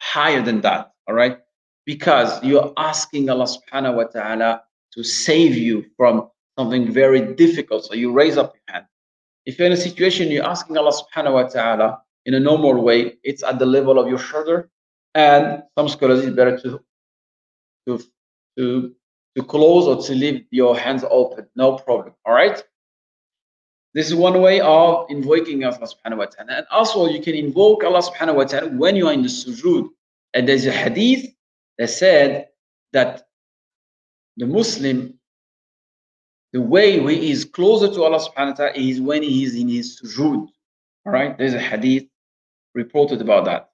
[0.00, 1.38] higher than that, all right,
[1.84, 4.62] because you're asking Allah subhanahu wa ta'ala
[4.94, 6.28] to save you from
[6.58, 7.84] something very difficult.
[7.84, 8.86] So you raise up your hand.
[9.44, 13.18] If you're in a situation you're asking Allah subhanahu wa ta'ala in a normal way,
[13.22, 14.70] it's at the level of your shoulder.
[15.14, 16.80] And some scholars it's better to
[17.86, 18.00] to
[18.56, 18.94] to
[19.36, 21.48] to close or to leave your hands open.
[21.56, 22.14] No problem.
[22.24, 22.62] All right.
[23.94, 26.52] This is one way of invoking Allah subhanahu wa ta'ala.
[26.52, 29.88] And also you can invoke Allah subhanahu wa ta'ala when you are in the sujood.
[30.32, 31.28] And there's a hadith
[31.78, 32.48] that said
[32.92, 33.28] that
[34.38, 35.18] the Muslim
[36.53, 39.67] The way he is closer to Allah subhanahu wa ta'ala is when he is in
[39.67, 40.47] his sujood.
[41.05, 42.07] All right, there's a hadith
[42.73, 43.69] reported about that.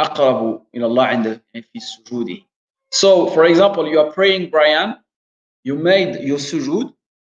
[0.00, 2.42] أقرب إلى الله عند في سجوده.
[2.90, 4.96] So, for example, you are praying, Brian,
[5.64, 6.92] you made your sujood,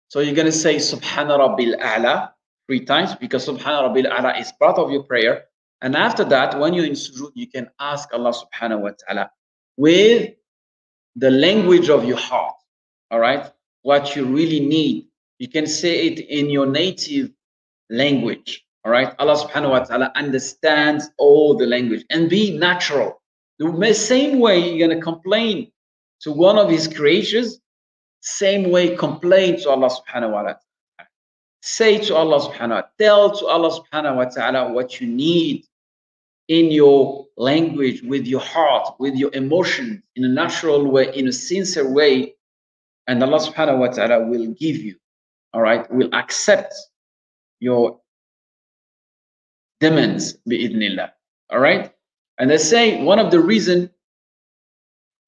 [0.08, 2.32] so you're going to say Subhana Rabbil A'la
[2.66, 5.44] three times because Subhana Rabbil A'la is part of your prayer.
[5.82, 9.30] And after that, when you're in sujood, you can ask Allah subhanahu wa ta'ala
[9.76, 10.34] with
[11.16, 12.56] the language of your heart.
[13.10, 13.50] All right?
[13.83, 15.07] What you really need.
[15.39, 17.31] You can say it in your native
[17.89, 18.63] language.
[18.85, 19.13] All right?
[19.19, 23.21] Allah subhanahu wa ta'ala understands all the language and be natural.
[23.59, 25.71] The same way you're going to complain
[26.21, 27.59] to one of his creatures,
[28.21, 30.59] same way complain to Allah subhanahu wa ta'ala.
[31.61, 35.65] Say to Allah subhanahu wa ta'ala, tell to Allah subhanahu wa ta'ala what you need
[36.47, 41.31] in your language, with your heart, with your emotions, in a natural way, in a
[41.31, 42.33] sincere way,
[43.07, 44.95] and Allah subhanahu wa ta'ala will give you,
[45.53, 46.73] all right, will accept
[47.59, 47.99] your
[49.79, 51.11] demands, bi'idnillah,
[51.51, 51.91] all right?
[52.37, 53.89] And I say one of the reasons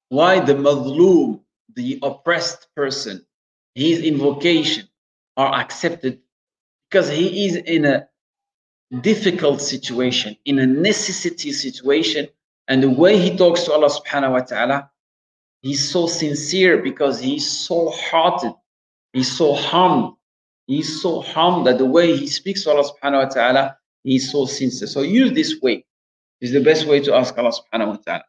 [0.10, 1.42] why the madloom,
[1.76, 3.26] the oppressed person,
[3.76, 4.88] his invocation
[5.38, 6.20] are accepted
[6.90, 8.08] because he is in a
[9.02, 12.28] difficult situation, in a necessity situation,
[12.68, 14.92] and the way he talks to Allah subhanahu wa ta'ala,
[15.63, 18.54] he's so sincere because he's so hearted,
[19.13, 20.13] he's so harmed,
[20.67, 24.45] he's so harmed that the way he speaks to Allah subhanahu wa ta'ala, he's so
[24.45, 24.88] sincere.
[24.88, 25.86] So use this way.
[26.41, 28.23] Is the best way to ask Allah subhanahu wa ta'ala.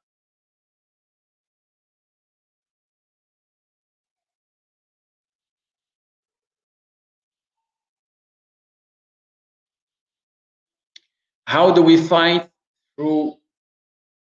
[11.46, 12.48] How do we fight
[12.96, 13.36] through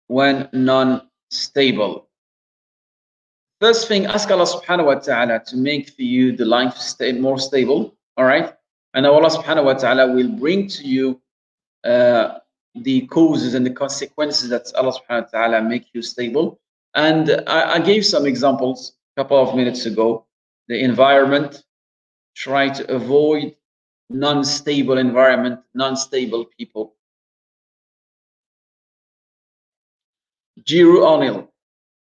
[0.08, 2.11] when non-stable?
[3.62, 7.38] First thing, ask Allah subhanahu wa ta'ala to make for you the life stay more
[7.38, 7.96] stable.
[8.18, 8.52] All right.
[8.96, 11.22] And Allah subhanahu wa ta'ala will bring to you
[11.84, 12.40] uh,
[12.74, 16.60] the causes and the consequences that Allah subhanahu wa ta'ala make you stable.
[16.96, 20.26] And I, I gave some examples a couple of minutes ago.
[20.68, 21.64] The environment,
[22.36, 23.56] try to avoid
[24.10, 26.96] non-stable environment, non-stable people.
[30.66, 31.51] Jiru O'Neill.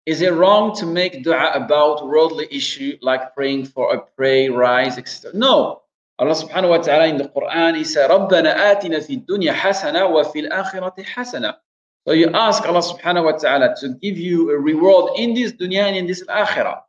[0.10, 4.98] Is it wrong to make dua about worldly issue like praying for a pray, rise,
[4.98, 5.32] etc.?
[5.34, 5.82] No.
[6.20, 10.48] Allah subhanahu wa ta'ala in the Quran, He said, رَبَّنَا آتِنَا فِي الدُّنْيا حَسَنَةً وَفِي
[10.48, 11.56] الْآخِرَةِ حَسَنَةً
[12.08, 15.84] So you ask Allah subhanahu wa ta'ala to give you a reward in this dunya
[15.90, 16.82] and in this akhirah.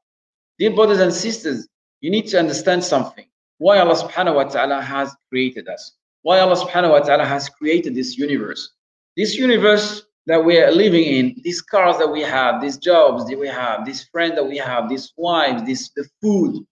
[0.59, 1.67] Dear brothers and sisters,
[2.03, 3.25] you need to understand something.
[3.59, 5.97] Why Allah subhanahu wa ta'ala has created us.
[6.23, 8.75] Why Allah subhanahu wa ta'ala has created this universe.
[9.17, 13.38] This universe that we are living in, these cars that we have, these jobs that
[13.38, 16.64] we have, this friend that we have, these wives, this the food,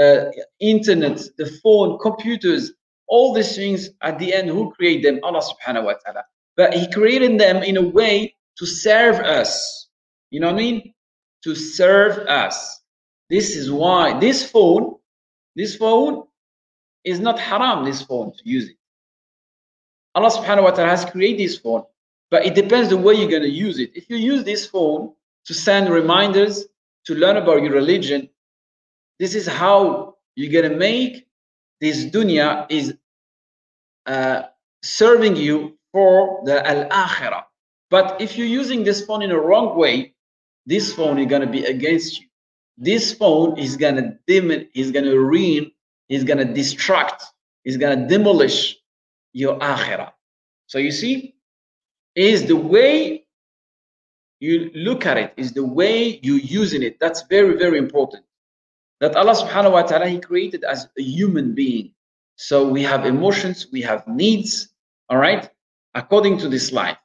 [0.00, 0.30] uh,
[0.60, 2.72] internet, the phone, computers,
[3.08, 5.20] all these things at the end, who created them?
[5.22, 6.24] Allah subhanahu wa ta'ala.
[6.56, 9.88] But He created them in a way to serve us.
[10.30, 10.94] You know what I mean?
[11.44, 12.80] To serve us.
[13.30, 14.96] This is why this phone,
[15.54, 16.24] this phone
[17.04, 18.76] is not haram, this phone to use it.
[20.14, 21.84] Allah subhanahu wa ta'ala has created this phone
[22.30, 23.90] but it depends the way you're going to use it.
[23.94, 25.12] If you use this phone
[25.46, 26.66] to send reminders,
[27.06, 28.28] to learn about your religion,
[29.18, 31.26] this is how you're going to make
[31.80, 32.94] this dunya is
[34.06, 34.42] uh,
[34.82, 37.44] serving you for the al-akhirah.
[37.90, 40.14] But if you're using this phone in a wrong way,
[40.66, 42.26] this phone is going to be against you.
[42.76, 45.72] This phone is going to dim is going to ruin,
[46.08, 47.24] is going to distract,
[47.64, 48.76] is going to demolish
[49.32, 50.12] your akhirah.
[50.66, 51.34] So you see,
[52.26, 53.24] is the way
[54.40, 56.98] you look at it, is the way you using it.
[57.00, 58.24] That's very, very important.
[59.00, 61.92] That Allah subhanahu wa ta'ala, He created as a human being.
[62.36, 64.68] So we have emotions, we have needs,
[65.08, 65.50] all right,
[65.94, 66.96] according to this life.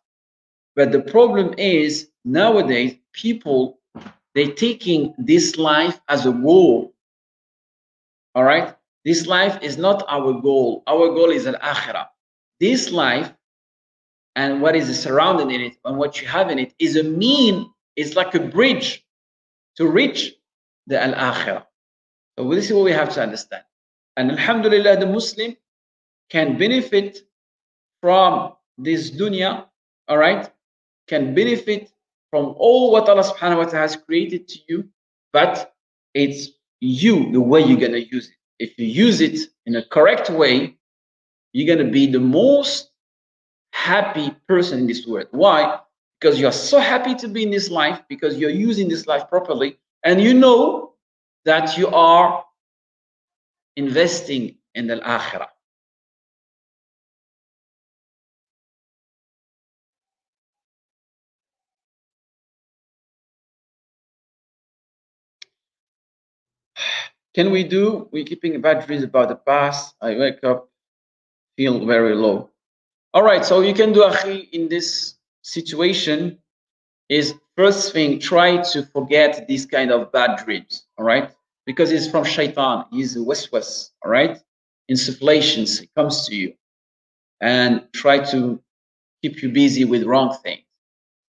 [0.75, 3.79] But the problem is nowadays, people,
[4.35, 6.93] they taking this life as a goal.
[8.35, 8.75] All right?
[9.05, 10.83] This life is not our goal.
[10.87, 12.07] Our goal is an akhirah.
[12.59, 13.33] This life
[14.35, 17.69] and what is surrounding in it and what you have in it is a mean,
[17.95, 19.05] it's like a bridge
[19.77, 20.33] to reach
[20.87, 21.65] the al-akhirah.
[22.37, 23.63] So this is what we have to understand.
[24.17, 25.55] And alhamdulillah, the Muslim
[26.29, 27.19] can benefit
[28.01, 29.65] from this dunya,
[30.07, 30.49] all right,
[31.07, 31.91] can benefit
[32.31, 34.89] from all what Allah subhanahu wa ta'ala has created to you,
[35.31, 35.73] but
[36.13, 38.35] it's you, the way you're going to use it.
[38.59, 40.75] If you use it in a correct way,
[41.53, 42.89] you're going to be the most
[43.83, 45.27] happy person in this world.
[45.31, 45.79] Why?
[46.19, 49.77] Because you're so happy to be in this life, because you're using this life properly,
[50.03, 50.93] and you know
[51.43, 52.45] that you are
[53.75, 55.51] investing in the akhirah.
[67.35, 68.07] Can we do?
[68.13, 69.95] We're keeping bad dreams about the past.
[69.99, 70.69] I wake up,
[71.57, 72.52] feel very low.
[73.13, 74.03] All right, so you can do
[74.51, 76.39] in this situation
[77.09, 80.85] is first thing try to forget these kind of bad dreams.
[80.97, 81.29] All right,
[81.67, 82.85] because it's from shaitan.
[82.91, 83.91] He's a waswas.
[84.03, 84.39] All right,
[84.91, 85.83] insufflations.
[85.83, 86.53] It comes to you,
[87.39, 88.59] and try to
[89.21, 90.63] keep you busy with wrong things.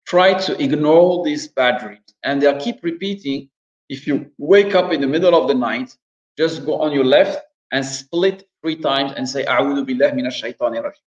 [0.06, 3.48] Try to ignore these bad dreams, and they'll keep repeating
[3.88, 5.96] if you wake up in the middle of the night,
[6.38, 10.80] just go on your left and split three times and say, A'udhu billah minash shaitani
[10.80, 11.11] rajim.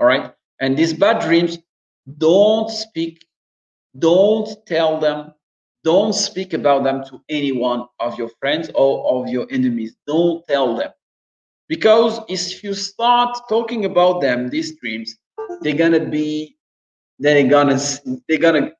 [0.00, 0.32] All right?
[0.60, 1.58] And these bad dreams,
[2.18, 3.26] don't speak,
[3.98, 5.34] don't tell them,
[5.84, 9.94] don't speak about them to anyone of your friends or of your enemies.
[10.06, 10.90] Don't tell them.
[11.68, 15.16] Because if you start talking about them, these dreams,
[15.60, 16.56] they're gonna be,
[17.18, 17.78] they're gonna,
[18.28, 18.72] they're gonna,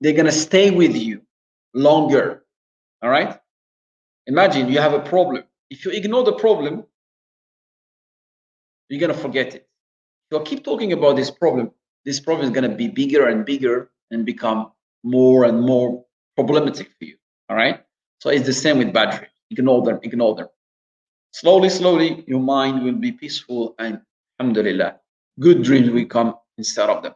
[0.00, 1.20] they're gonna stay with you
[1.74, 2.44] longer.
[3.02, 3.38] All right?
[4.26, 5.44] Imagine you have a problem.
[5.70, 6.84] If you ignore the problem,
[8.88, 9.69] you're to forget it.
[10.30, 11.72] You keep talking about this problem,
[12.04, 14.72] this problem is going to be bigger and bigger and become
[15.02, 16.04] more and more
[16.36, 17.16] problematic for you.
[17.48, 17.82] All right?
[18.20, 19.28] So it's the same with dreams.
[19.50, 20.46] Ignore them, ignore them.
[21.32, 24.00] Slowly, slowly, your mind will be peaceful and
[24.38, 25.00] alhamdulillah,
[25.40, 27.14] good dreams will come instead of them.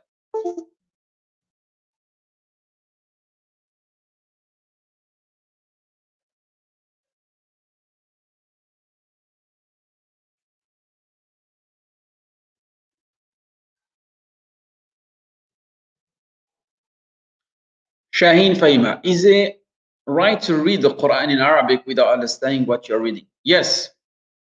[18.15, 19.61] Shaheen Faima, is it
[20.07, 23.27] right to read the Quran in Arabic without understanding what you're reading?
[23.43, 23.91] Yes,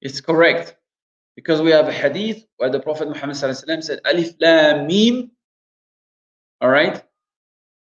[0.01, 0.77] it's correct.
[1.35, 5.33] Because we have a hadith where the Prophet Muhammad said, Alif Lam Mim.
[6.61, 7.03] All right?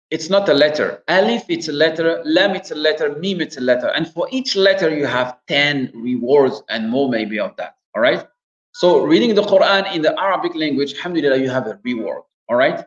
[0.10, 1.04] It's not a letter.
[1.10, 2.22] Alif, it's a letter.
[2.24, 3.16] Lam, it's a letter.
[3.20, 3.88] Mim, it's a letter.
[3.88, 7.76] And for each letter, you have 10 rewards and more, maybe, of that.
[7.94, 8.26] All right?
[8.72, 12.24] So, reading the Quran in the Arabic language, alhamdulillah, you have a reward.
[12.48, 12.86] All right?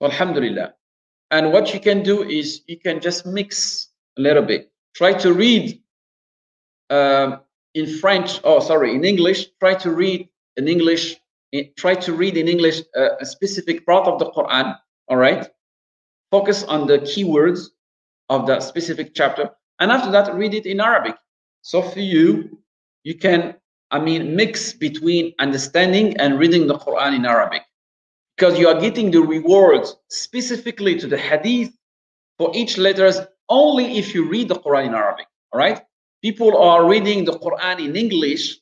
[0.00, 0.74] Alhamdulillah.
[1.30, 4.70] And what you can do is you can just mix a little bit.
[4.94, 5.80] Try to read
[6.90, 7.40] um,
[7.74, 9.48] in French, oh, sorry, in English.
[9.58, 11.16] Try to read in English.
[11.76, 14.76] Try to read in English uh, a specific part of the Quran.
[15.08, 15.48] All right.
[16.30, 17.68] Focus on the keywords
[18.28, 19.50] of that specific chapter.
[19.80, 21.16] And after that, read it in Arabic.
[21.62, 22.58] So for you,
[23.04, 23.54] you can,
[23.90, 27.62] I mean, mix between understanding and reading the Quran in Arabic
[28.36, 31.72] because you are getting the rewards specifically to the hadith
[32.38, 33.18] for each letters
[33.48, 35.26] only if you read the Quran in Arabic.
[35.52, 35.82] All right?
[36.22, 38.58] People are reading the Quran in English.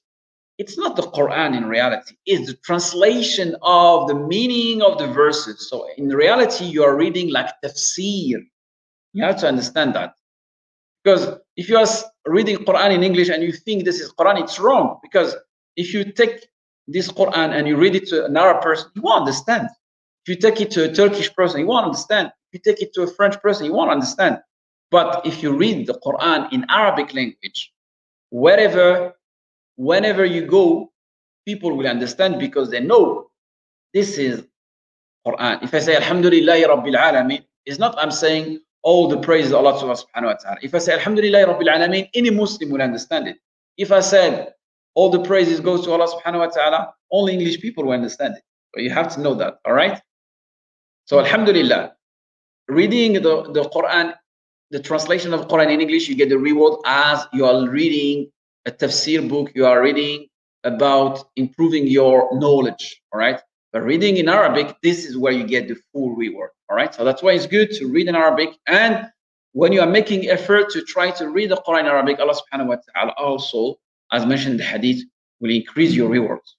[0.58, 5.68] It's not the Quran in reality, it's the translation of the meaning of the verses.
[5.68, 8.38] So in reality, you are reading like tafsir.
[9.14, 10.14] You have to understand that.
[11.02, 11.86] Because if you are
[12.26, 15.00] reading Quran in English and you think this is Quran, it's wrong.
[15.02, 15.34] Because
[15.76, 16.46] if you take
[16.86, 19.68] this Quran and you read it to an Arab person, you won't understand.
[20.26, 22.28] If you take it to a Turkish person, you won't understand.
[22.52, 24.38] If you take it to a French person, you won't understand.
[24.90, 27.72] But if you read the Quran in Arabic language,
[28.30, 29.14] wherever,
[29.76, 30.92] whenever you go,
[31.46, 33.30] people will understand because they know
[33.92, 34.46] this is
[35.26, 35.62] Quran.
[35.62, 40.26] If I say Alhamdulillah Rabbil Alameen, it's not I'm saying all the praise Allah subhanahu
[40.26, 40.58] wa ta'ala.
[40.62, 43.38] If I say Alhamdulillah Rabbil Alameen, any Muslim will understand it.
[43.76, 44.54] If I said
[44.94, 46.94] all the praises goes to Allah subhanahu wa ta'ala.
[47.10, 48.42] Only English people will understand it.
[48.72, 50.00] But you have to know that, all right?
[51.06, 51.92] So Alhamdulillah,
[52.68, 54.14] reading the, the Quran,
[54.70, 58.30] the translation of Quran in English, you get the reward as you are reading
[58.66, 60.26] a tafsir book, you are reading
[60.64, 63.40] about improving your knowledge, all right?
[63.72, 66.94] But reading in Arabic, this is where you get the full reward, all right?
[66.94, 68.50] So that's why it's good to read in Arabic.
[68.66, 69.06] And
[69.52, 72.68] when you are making effort to try to read the Quran in Arabic, Allah subhanahu
[72.68, 73.76] wa ta'ala also
[74.14, 75.04] as mentioned in the hadith,
[75.40, 76.56] will increase your rewards.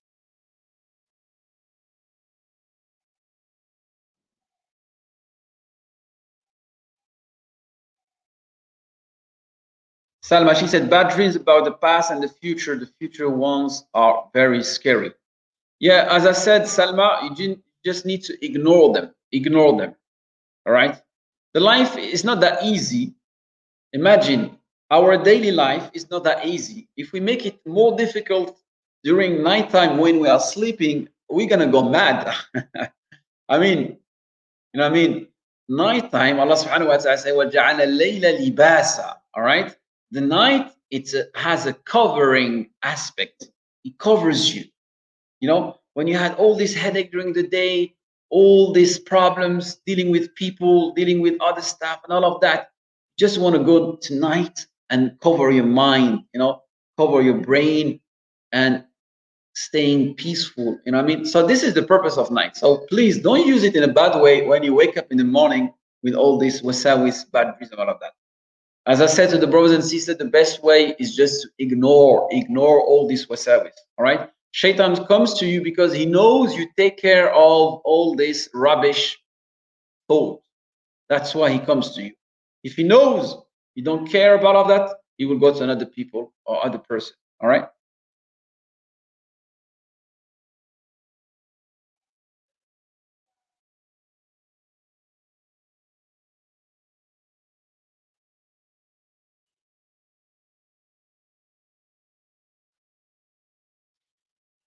[10.22, 12.76] Salma, she said, bad dreams about the past and the future.
[12.76, 15.14] The future ones are very scary.
[15.80, 19.14] Yeah, as I said, Salma, you just need to ignore them.
[19.32, 19.96] Ignore them.
[20.66, 21.00] All right?
[21.54, 23.14] The life is not that easy.
[23.94, 24.58] Imagine
[24.91, 26.89] our daily life is not that easy.
[26.97, 28.59] If we make it more difficult
[29.05, 32.35] during nighttime when we are sleeping, we're gonna go mad.
[33.49, 33.99] I mean,
[34.73, 35.29] you know what I mean?
[35.69, 39.75] Nighttime, Allah subhanahu wa ta'ala says, وَجَعَلَ اللَّيْلَ لِبَاسًا All right?
[40.11, 43.49] The night it has a covering aspect.
[43.85, 44.65] It covers you.
[45.41, 47.95] You know, when you had all this headache during the day,
[48.31, 52.71] all these problems dealing with people, dealing with other stuff, and all of that,
[53.19, 56.62] just want to go tonight and cover your mind, you know,
[56.98, 58.00] cover your brain
[58.52, 58.84] and
[59.56, 60.78] staying peaceful.
[60.86, 61.26] You know I mean?
[61.26, 62.58] So this is the purpose of night.
[62.58, 65.24] So please don't use it in a bad way when you wake up in the
[65.24, 65.74] morning
[66.04, 68.14] with all this wasawis, bad dreams, and all of that.
[68.88, 72.28] As I said to the brothers and sisters, the best way is just to ignore,
[72.32, 73.72] ignore all these wasawis.
[73.98, 74.30] All right.
[74.52, 79.18] Shaitan comes to you because he knows you take care of all this rubbish
[80.08, 80.42] thought.
[81.10, 82.12] That's why he comes to you.
[82.64, 83.38] If he knows
[83.76, 87.16] you don't care about all that, he will go to another people or other person.
[87.42, 87.68] All right.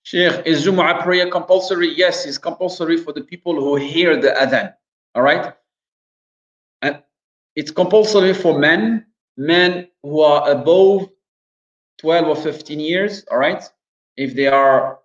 [0.02, 1.92] Sheikh, is Jumu'ah prayer compulsory?
[1.94, 4.72] Yes, it's compulsory for the people who hear the adhan.
[5.14, 5.52] All right?
[6.80, 7.02] And
[7.58, 9.04] it's compulsory for men,
[9.36, 11.08] men who are above
[11.98, 13.64] 12 or 15 years, all right?
[14.16, 15.00] If they are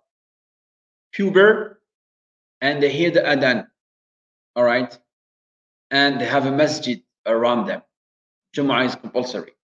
[1.12, 1.78] puber
[2.60, 3.66] and they hear the adhan,
[4.54, 4.96] all right?
[5.90, 7.82] And they have a masjid around them.
[8.56, 9.54] Jumu'ah is compulsory.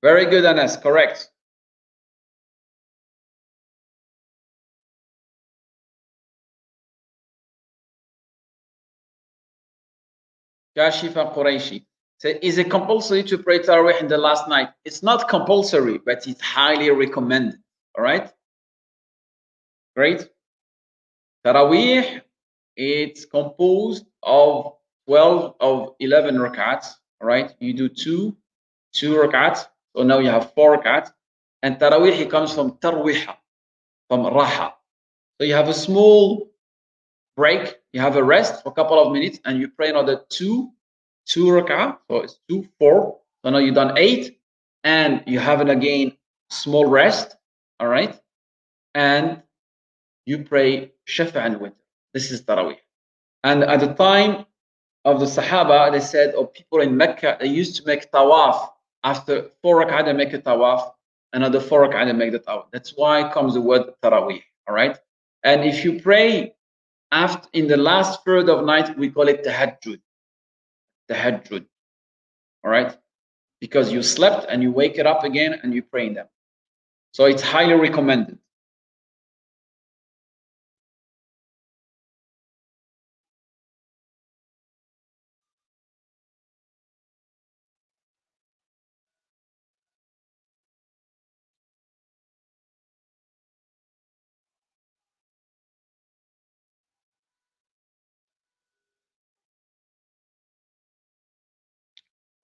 [0.00, 0.76] Very good, Anas.
[0.76, 1.28] Correct.
[10.78, 11.84] Kashifa Quraishi.
[12.18, 14.70] So is it compulsory to pray Tarawih in the last night?
[14.84, 17.58] It's not compulsory, but it's highly recommended.
[17.96, 18.30] All right?
[19.96, 20.28] Great.
[21.44, 22.20] Tarawih,
[22.76, 24.74] it's composed of
[25.06, 26.94] 12 of 11 rakats.
[27.20, 27.54] All right?
[27.60, 28.36] You do two,
[28.92, 29.66] two rakats
[29.98, 31.10] so now you have four rakats.
[31.62, 33.34] And Tarawih comes from Tarwiha,
[34.08, 34.72] from Raha.
[35.40, 36.52] So you have a small
[37.36, 40.70] break, you have a rest for a couple of minutes, and you pray another two,
[41.26, 41.98] two rak'ah.
[42.10, 43.18] So it's two, four.
[43.44, 44.38] So now you've done eight,
[44.84, 46.16] and you have it again
[46.50, 47.36] small rest.
[47.80, 48.18] All right.
[48.94, 49.42] And
[50.26, 51.72] you pray Shafa and Witr.
[52.12, 52.76] This is Tarawih.
[53.44, 54.46] And at the time
[55.04, 58.68] of the Sahaba, they said, or people in Mecca, they used to make tawaf
[59.04, 60.92] after four rak'ah they make a tawaf,
[61.32, 62.66] another four rak'ah they make the tawaf.
[62.72, 64.42] That's why comes the word tarawih.
[64.68, 64.98] All right.
[65.44, 66.54] And if you pray
[67.10, 70.00] after in the last third of night, we call it tahajjud.
[71.10, 71.66] Tahajjud.
[72.64, 72.96] All right.
[73.60, 76.26] Because you slept and you wake it up again and you pray in them.
[77.12, 78.38] So it's highly recommended.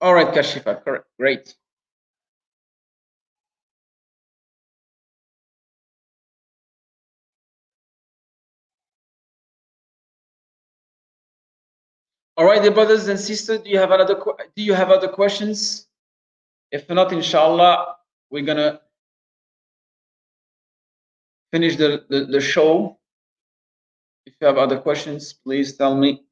[0.00, 1.06] All right, Kashifa, correct.
[1.18, 1.54] Great.
[12.36, 14.20] All right, dear brothers and sisters, do you have another
[14.56, 15.86] do you have other questions?
[16.72, 17.94] If not, inshallah,
[18.30, 18.80] we're gonna
[21.52, 22.98] finish the, the, the show.
[24.26, 26.24] If you have other questions, please tell me.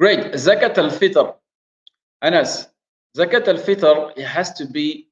[0.00, 0.32] Great.
[0.34, 1.34] Zakat al-Fitr.
[2.22, 2.68] Anas,
[3.16, 5.08] Zakat al-Fitr, it has to be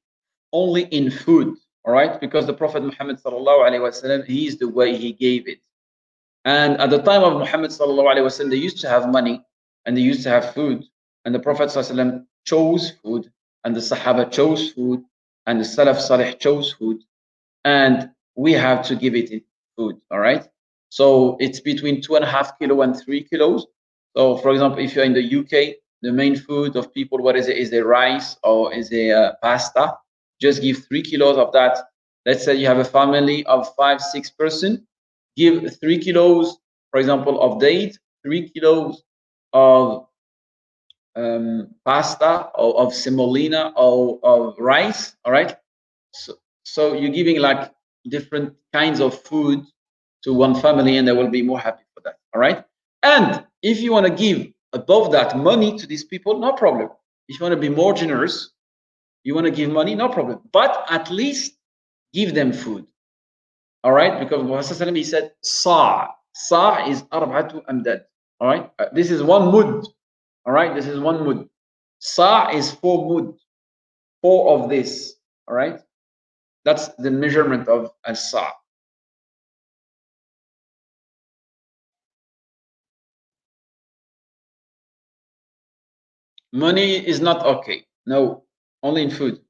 [0.52, 2.20] only in food, all right?
[2.20, 5.58] Because the Prophet Muhammad sallallahu alaihi wasallam, he is the way he gave it.
[6.44, 9.42] And at the time of Muhammad sallallahu alaihi wasallam, they used to have money
[9.84, 10.84] and they used to have food.
[11.24, 13.30] And the Prophet sallallahu chose food,
[13.64, 15.02] and the Sahaba chose food,
[15.46, 17.02] and the Salaf Salih chose food.
[17.64, 19.42] And we have to give it in
[19.76, 20.46] food, all right?
[20.90, 23.66] So it's between two and a half kilo and three kilos
[24.16, 27.48] so, for example, if you're in the UK, the main food of people, what is
[27.48, 27.58] it?
[27.58, 29.94] Is it rice or is it uh, pasta?
[30.40, 31.76] Just give three kilos of that.
[32.24, 34.86] Let's say you have a family of five, six person.
[35.36, 36.56] Give three kilos,
[36.90, 39.02] for example, of date, three kilos
[39.52, 40.06] of
[41.14, 45.14] um, pasta or of semolina or of rice.
[45.26, 45.56] All right.
[46.14, 47.70] So, so you're giving like
[48.08, 49.62] different kinds of food
[50.24, 52.18] to one family, and they will be more happy for that.
[52.34, 52.64] All right.
[53.02, 56.88] And if you want to give above that money to these people, no problem.
[57.28, 58.50] If you want to be more generous,
[59.24, 60.38] you want to give money, no problem.
[60.52, 61.54] But at least
[62.14, 62.86] give them food.
[63.82, 66.14] All right, because Muhammad he said sa.
[66.32, 68.02] Sa is arba'atu amdad.
[68.40, 69.84] All right, uh, this is one mud.
[70.44, 71.48] All right, this is one mud.
[71.98, 73.34] Sa is four mud,
[74.22, 75.14] four of this.
[75.48, 75.80] All right,
[76.64, 78.52] that's the measurement of a sa.
[86.56, 87.84] Money is not okay.
[88.06, 88.44] No,
[88.82, 89.42] only in food.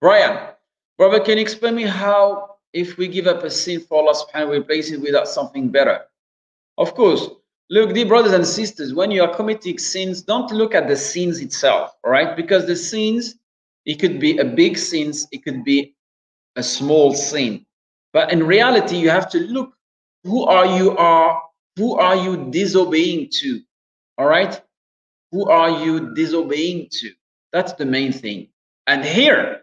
[0.00, 0.54] Brian,
[0.96, 4.50] brother, can you explain me how if we give up a sin for Allah subhanahu
[4.52, 6.00] we replace it without something better?
[6.78, 7.28] Of course,
[7.72, 11.40] look, dear brothers and sisters, when you are committing sins, don't look at the sins
[11.40, 12.36] itself, right?
[12.36, 13.36] Because the sins,
[13.86, 15.94] it could be a big sin, it could be
[16.56, 17.64] a small sin.
[18.12, 19.72] But in reality, you have to look
[20.24, 21.42] who are you are
[21.76, 23.62] who are you disobeying to?
[24.18, 24.60] All right?
[25.32, 27.10] Who are you disobeying to?
[27.54, 28.48] That's the main thing.
[28.86, 29.62] And here,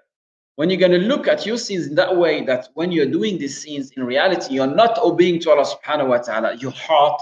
[0.56, 3.38] when you're going to look at your sins in that way, that when you're doing
[3.38, 7.22] these sins, in reality, you're not obeying to Allah subhanahu wa ta'ala, your heart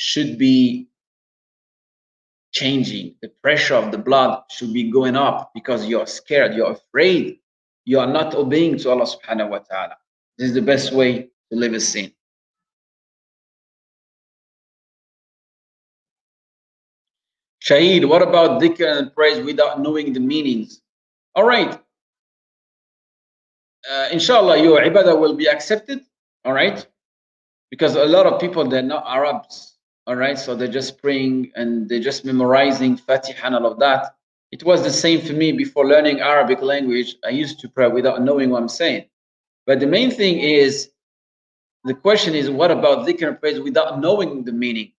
[0.00, 0.88] should be
[2.52, 3.14] changing.
[3.20, 7.38] The pressure of the blood should be going up because you're scared, you're afraid,
[7.84, 9.96] you are not obeying to Allah subhanahu wa ta'ala.
[10.38, 12.12] This is the best way to live a sin.
[17.62, 20.80] Shahid, what about dhikr and praise without knowing the meanings?
[21.34, 21.78] All right,
[23.88, 26.00] uh, inshallah, your ibadah will be accepted.
[26.44, 26.86] All right.
[27.70, 29.69] Because a lot of people, they're not Arabs.
[30.06, 30.38] All right.
[30.38, 34.16] So they're just praying and they're just memorizing Fatiha and all of that.
[34.50, 37.16] It was the same for me before learning Arabic language.
[37.24, 39.04] I used to pray without knowing what I'm saying.
[39.66, 40.90] But the main thing is,
[41.84, 44.92] the question is, what about dhikr and praise without knowing the meaning?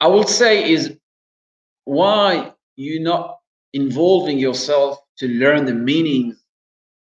[0.00, 0.96] I will say is,
[1.84, 3.40] why you not
[3.74, 6.42] involving yourself to learn the meanings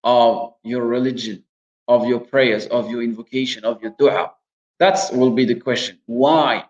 [0.04, 1.42] of your religion,
[1.88, 4.32] of your prayers, of your invocation, of your dua?
[4.78, 5.98] That will be the question.
[6.06, 6.64] Why?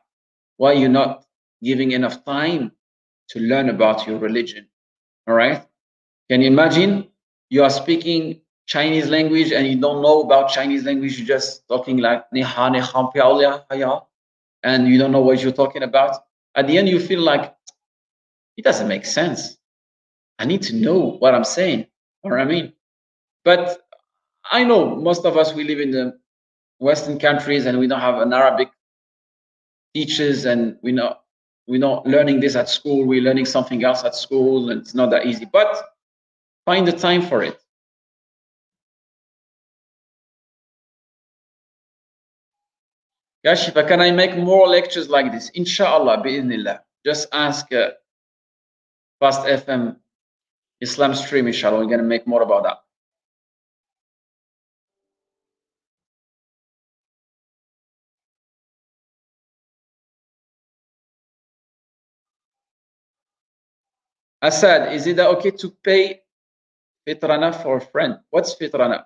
[0.62, 1.26] Why you're not
[1.60, 2.70] giving enough time
[3.30, 4.68] to learn about your religion?
[5.26, 5.66] All right.
[6.30, 7.08] Can you imagine
[7.50, 11.18] you are speaking Chinese language and you don't know about Chinese language?
[11.18, 12.46] You're just talking like and
[14.86, 16.22] you don't know what you're talking about.
[16.54, 17.52] At the end, you feel like
[18.56, 19.58] it doesn't make sense.
[20.38, 21.86] I need to know what I'm saying.
[22.22, 22.72] Or I mean,
[23.44, 23.80] but
[24.52, 26.20] I know most of us we live in the
[26.78, 28.68] Western countries and we don't have an Arabic
[29.94, 31.16] teachers and we know
[31.66, 33.06] we're not learning this at school.
[33.06, 35.44] We're learning something else at school, and it's not that easy.
[35.44, 35.76] But
[36.66, 37.58] find the time for it.
[43.46, 45.50] Yashifa, can I make more lectures like this?
[45.50, 46.80] Inshallah, bi'idhnillah.
[47.04, 47.90] Just ask uh,
[49.18, 49.96] Fast FM
[50.80, 51.78] Islam Stream, inshallah.
[51.78, 52.81] We're going to make more about that.
[64.42, 66.20] Assad, is it okay to pay
[67.06, 68.18] fitrana for a friend?
[68.30, 69.04] What's fitrana?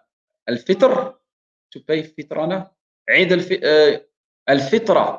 [0.49, 1.15] Al-fitr?
[1.73, 2.71] To pay fitrana?
[3.09, 4.97] Eid al-fitra.
[4.97, 5.19] Uh,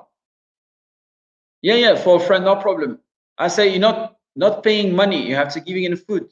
[1.62, 3.00] yeah, yeah, for a friend, no problem.
[3.38, 6.32] I say you're not not paying money, you have to give in food.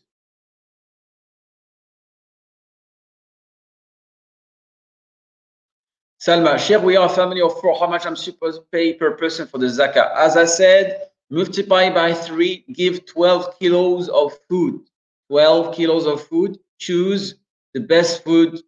[6.19, 7.77] Salma, Sheikh, we are a family of four.
[7.79, 10.15] How much I'm supposed to pay per person for the zakah?
[10.15, 14.81] As I said, multiply by three, give 12 kilos of food.
[15.29, 16.57] 12 kilos of food.
[16.79, 17.35] Choose
[17.73, 18.59] the best food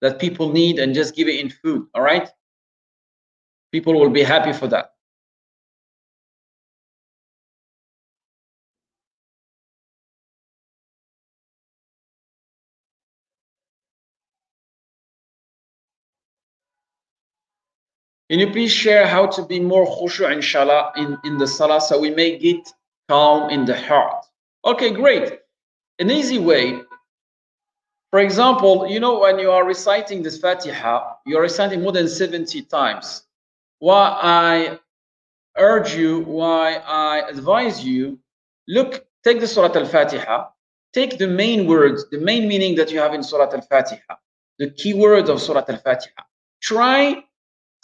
[0.00, 1.86] that people need and just give it in food.
[1.94, 2.28] All right?
[3.72, 4.93] People will be happy for that.
[18.34, 22.00] Can you please share how to be more khushu' inshallah in, in the salah so
[22.00, 22.68] we may get
[23.08, 24.26] calm in the heart?
[24.64, 25.38] Okay, great.
[26.00, 26.80] An easy way.
[28.10, 32.62] For example, you know, when you are reciting this Fatiha, you're reciting more than 70
[32.62, 33.22] times.
[33.78, 34.80] Why I
[35.56, 38.18] urge you, why I advise you,
[38.66, 40.48] look, take the Surah Al-Fatiha,
[40.92, 44.16] take the main words, the main meaning that you have in Surah Al-Fatiha,
[44.58, 46.22] the key words of Surah Al-Fatiha.
[46.60, 47.22] Try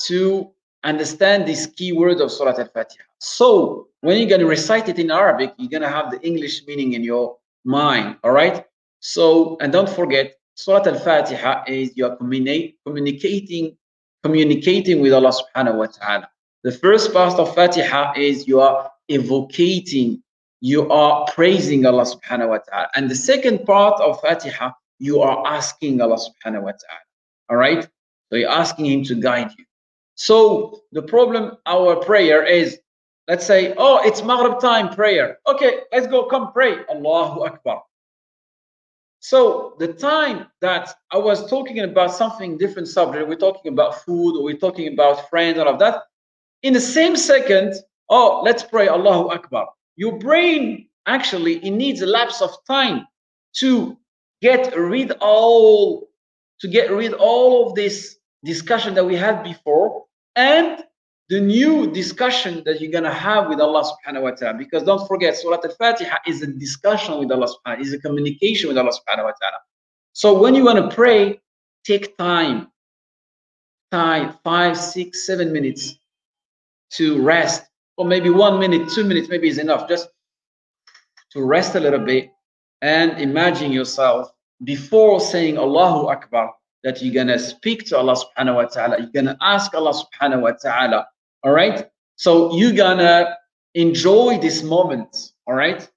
[0.06, 0.50] to
[0.84, 3.04] understand these key words of Surah Al-Fatiha.
[3.18, 6.66] So when you're going to recite it in Arabic, you're going to have the English
[6.66, 8.16] meaning in your mind.
[8.24, 8.64] All right.
[9.00, 13.76] So, and don't forget, Surah Al-Fatiha is you're communicating,
[14.22, 16.30] communicating with Allah subhanahu wa ta'ala.
[16.64, 20.22] The first part of Fatiha is you are evocating,
[20.60, 22.88] you are praising Allah subhanahu wa ta'ala.
[22.94, 27.04] And the second part of Fatiha, you are asking Allah subhanahu wa ta'ala.
[27.48, 27.88] All right?
[28.28, 29.64] So you're asking Him to guide you.
[30.20, 32.78] So the problem, our prayer is,
[33.26, 35.38] let's say, oh, it's Maghrib time prayer.
[35.46, 36.84] Okay, let's go, come pray.
[36.90, 37.82] Allahu Akbar.
[39.20, 44.36] So the time that I was talking about something different subject, we're talking about food
[44.36, 46.02] or we're talking about friends, all of that.
[46.62, 47.76] In the same second,
[48.10, 49.70] oh, let's pray Allahu Akbar.
[49.96, 53.06] Your brain actually it needs a lapse of time
[53.54, 53.96] to
[54.42, 56.10] get rid all
[56.60, 60.04] to get rid all of this discussion that we had before
[60.40, 60.84] and
[61.28, 64.58] the new discussion that you're gonna have with Allah subhanahu wa ta'ala.
[64.58, 68.78] Because don't forget, Surah Al-Fatiha is a discussion with Allah subhanahu is a communication with
[68.78, 69.60] Allah subhanahu wa ta'ala.
[70.12, 71.38] So when you want to pray,
[71.84, 72.68] take time.
[73.92, 75.98] Time, five, six, seven minutes
[76.98, 77.62] to rest.
[77.96, 79.88] Or maybe one minute, two minutes, maybe is enough.
[79.88, 80.08] Just
[81.32, 82.30] to rest a little bit
[82.82, 84.32] and imagine yourself
[84.64, 86.54] before saying Allahu Akbar
[86.84, 90.52] that you're gonna speak to Allah subhanahu wa ta'ala, you're gonna ask Allah subhanahu wa
[90.52, 91.06] ta'ala
[91.42, 91.88] all right.
[92.16, 93.36] So you're gonna
[93.74, 95.32] enjoy this moment.
[95.46, 95.88] All right.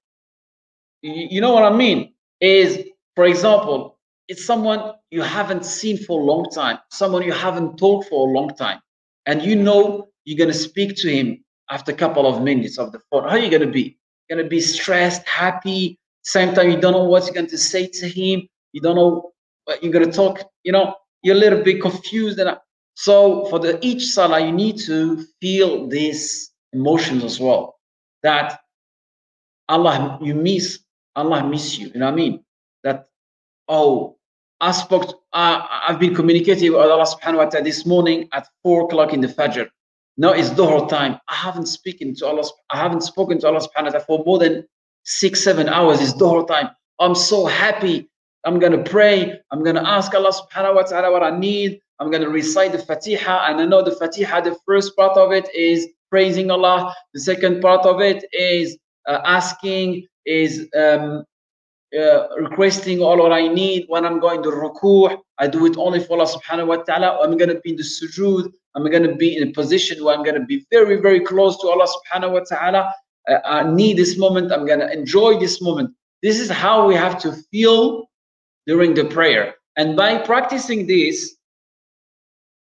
[1.02, 2.14] You know what I mean?
[2.40, 7.76] Is for example, it's someone you haven't seen for a long time, someone you haven't
[7.76, 8.80] talked for a long time,
[9.26, 13.00] and you know you're gonna speak to him after a couple of minutes of the
[13.10, 13.24] phone.
[13.24, 13.98] How are you gonna be?
[14.28, 15.98] You're gonna be stressed, happy.
[16.22, 18.48] Same time, you don't know what you're going to say to him.
[18.72, 19.32] You don't know
[19.82, 20.40] you're going to talk.
[20.62, 22.38] You know, you're a little bit confused.
[22.38, 22.56] And
[22.94, 27.76] so for the each salah, you need to feel these emotions as well.
[28.22, 28.60] That
[29.68, 30.80] Allah, you miss,
[31.16, 31.88] Allah miss you.
[31.88, 32.44] You know what I mean?
[32.82, 33.06] That,
[33.68, 34.16] oh,
[34.60, 38.46] I spoke, to, uh, I've been communicating with Allah subhanahu wa ta'ala this morning at
[38.62, 39.68] four o'clock in the Fajr.
[40.16, 41.18] Now it's Dhuhr time.
[41.28, 44.38] I haven't spoken to Allah, I haven't spoken to Allah subhanahu wa ta'ala for more
[44.38, 44.64] than
[45.04, 46.00] six, seven hours.
[46.00, 46.70] It's Dhuhr time.
[47.00, 48.08] I'm so happy.
[48.44, 49.40] I'm gonna pray.
[49.50, 51.80] I'm gonna ask Allah subhanahu wa ta'ala what I need.
[52.00, 55.32] I'm going to recite the Fatiha, and I know the Fatiha, the first part of
[55.32, 58.76] it is praising Allah, the second part of it is
[59.06, 61.24] uh, asking, is um,
[61.96, 65.16] uh, requesting all what I need when I'm going to ruku'.
[65.38, 67.18] I do it only for Allah subhanahu wa ta'ala.
[67.22, 68.52] I'm going to be in the sujood.
[68.74, 71.56] I'm going to be in a position where I'm going to be very, very close
[71.60, 72.92] to Allah subhanahu wa ta'ala.
[73.28, 74.52] Uh, I need this moment.
[74.52, 75.94] I'm going to enjoy this moment.
[76.22, 78.08] This is how we have to feel
[78.66, 79.54] during the prayer.
[79.76, 81.36] And by practicing this,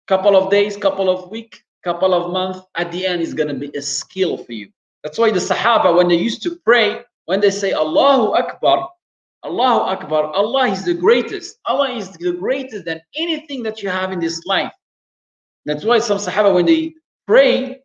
[0.06, 3.54] couple of days, couple of week, couple of months, at the end is going to
[3.54, 4.68] be a skill for you.
[5.02, 8.88] That's why the Sahaba, when they used to pray, when they say Allahu Akbar,
[9.44, 11.58] Allahu Akbar, Allah is the greatest.
[11.66, 14.72] Allah is the greatest than anything that you have in this life.
[15.64, 16.94] That's why some Sahaba, when they
[17.26, 17.80] pray,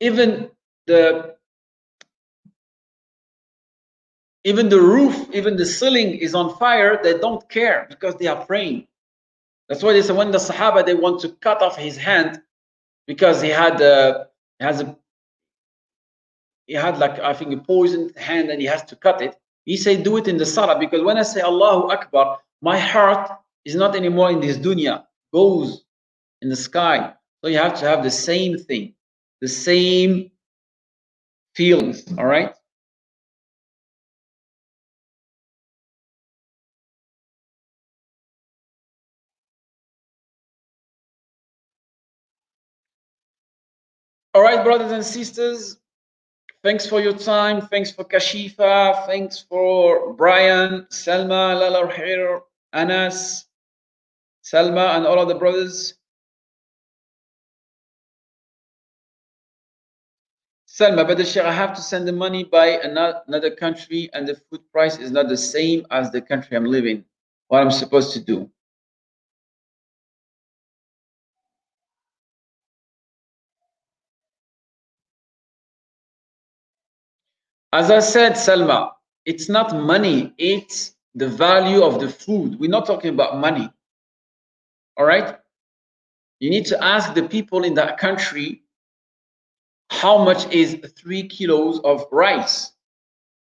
[0.00, 0.50] even
[0.86, 1.36] the
[4.44, 8.44] even the roof, even the ceiling is on fire, they don't care because they are
[8.44, 8.86] praying.
[9.68, 12.40] That's why they say when the Sahaba they want to cut off his hand
[13.06, 14.28] because he had a,
[14.58, 14.96] he has a
[16.66, 19.36] he had like I think a poisoned hand and he has to cut it.
[19.64, 23.30] He said do it in the salah because when I say Allahu Akbar, my heart
[23.64, 25.84] is not anymore in this dunya, goes
[26.42, 27.12] in the sky.
[27.42, 28.94] So you have to have the same thing,
[29.40, 30.30] the same
[31.54, 32.04] feelings.
[32.18, 32.54] All right.
[44.32, 45.78] All right, brothers and sisters,
[46.62, 47.62] thanks for your time.
[47.62, 49.04] Thanks for Kashifa.
[49.06, 52.40] Thanks for Brian, Selma, Lala Rahir,
[52.72, 53.46] Anas,
[54.42, 55.94] Selma, and all of the brothers.
[60.66, 64.60] Selma, but the I have to send the money by another country and the food
[64.70, 67.04] price is not the same as the country I'm living.
[67.48, 68.48] What I'm supposed to do?
[77.72, 78.92] As I said, Selma,
[79.26, 82.58] it's not money, it's the value of the food.
[82.58, 83.70] We're not talking about money.
[84.96, 85.36] All right?
[86.40, 88.62] You need to ask the people in that country
[89.90, 92.72] how much is three kilos of rice?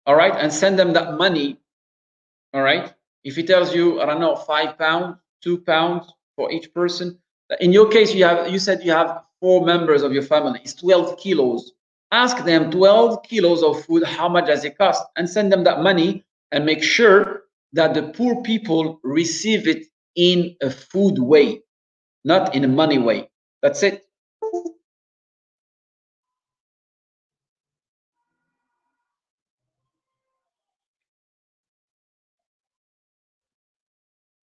[0.05, 1.57] All right, and send them that money.
[2.53, 2.93] All right.
[3.23, 7.17] If he tells you, I don't know, five pounds, two pounds for each person.
[7.61, 10.59] In your case, you have you said you have four members of your family.
[10.63, 11.71] It's 12 kilos
[12.12, 15.02] Ask them 12 kilos of food, how much does it cost?
[15.16, 17.42] And send them that money and make sure
[17.74, 19.84] that the poor people receive it
[20.16, 21.60] in a food way,
[22.24, 23.28] not in a money way.
[23.62, 24.04] That's it.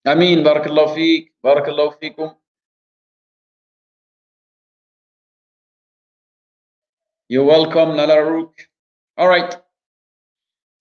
[0.07, 2.35] امين بارك الله فيك بارك الله فيكم
[7.30, 8.52] You're welcome, Nalaruk.
[9.18, 9.54] All right.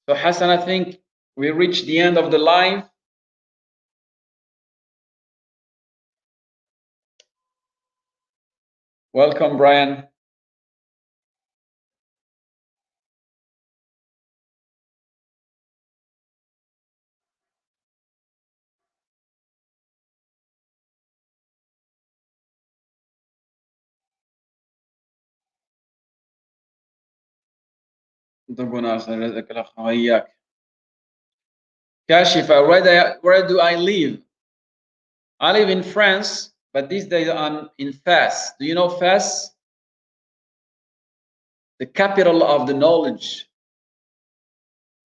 [0.09, 0.99] So Hassan, I think
[1.37, 2.83] we reached the end of the live.
[9.13, 10.08] Welcome, Brian.
[32.10, 34.20] Kashifa, where do, I, where do I live?
[35.40, 38.52] I live in France, but these days I'm in Fes.
[38.58, 39.50] Do you know Fes?
[41.78, 43.48] The capital of the knowledge.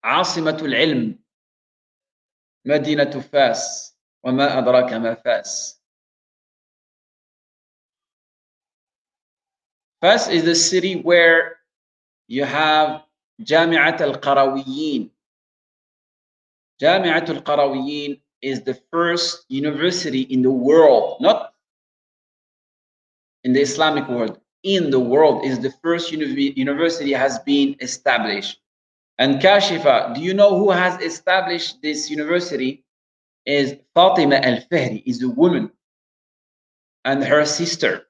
[0.03, 1.19] عاصمة العلم
[2.65, 5.79] مدينة فاس وما أدراك ما فاس
[10.01, 11.57] Fes is the city where
[12.27, 13.03] you have
[13.42, 15.10] Jami'at al-Qarawiyyin.
[16.80, 21.54] Jami'at al-Qarawiyyin is the first university in the world, not
[23.42, 28.60] in the Islamic world, in the world is the first uni university has been established.
[29.18, 32.84] And Kashifa, do you know who has established this university?
[33.46, 35.70] Is Fatima Al Fahri is a woman
[37.04, 38.06] and her sister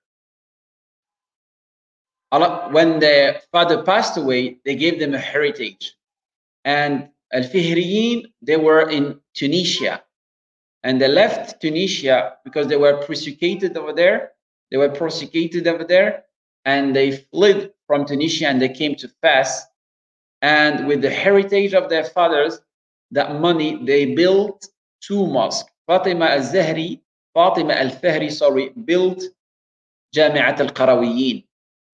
[2.70, 5.94] when their father passed away, they gave them a heritage.
[6.64, 10.02] And Al-Fihriyin, they were in Tunisia.
[10.82, 14.32] And they left Tunisia because they were persecuted over there.
[14.70, 16.24] They were persecuted over there.
[16.64, 19.64] And they fled from Tunisia and they came to Fas.
[20.42, 22.60] And with the heritage of their fathers,
[23.10, 24.68] that money, they built
[25.00, 25.70] two mosques.
[25.86, 27.00] Fatima al-Zahri,
[27.34, 29.22] Fatima al-Fahri, sorry, built
[30.14, 31.44] Jami'at al-Qarawiyin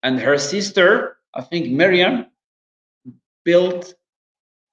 [0.03, 2.27] and her sister, I think Miriam,
[3.45, 3.95] built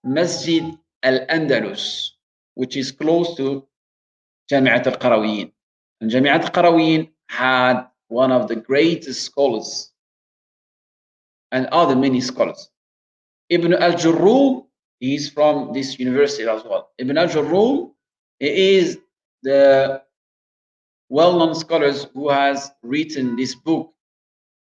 [0.04, 2.10] Masjid al-Andalus,
[2.56, 3.68] which is close to
[4.52, 5.52] Jamiat al-Qarawiyin.
[6.02, 9.92] And Jamiat al-Qarawiyin had one of the greatest scholars
[11.52, 12.70] and other many scholars.
[13.50, 14.66] Ibn al-Jurrum
[15.00, 16.90] is from this university as well.
[16.98, 17.92] Ibn al-Jurrum
[18.40, 18.98] is
[19.44, 20.02] the
[21.10, 23.94] well-known scholars who has written this book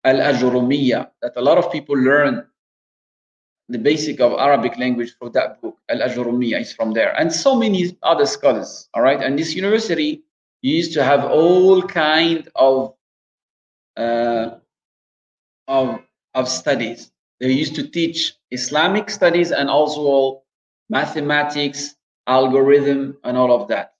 [0.03, 2.45] Al-Ajurumiyya, that a lot of people learn
[3.67, 5.77] the basic of Arabic language from that book.
[5.89, 7.13] Al-Ajurumiyya is from there.
[7.19, 9.21] And so many other scholars, all right?
[9.21, 10.23] And this university
[10.61, 12.95] used to have all kind of
[13.95, 14.55] uh,
[15.67, 15.99] of,
[16.33, 17.11] of studies.
[17.39, 20.45] They used to teach Islamic studies and also all
[20.89, 21.95] mathematics,
[22.27, 23.93] algorithm, and all of that.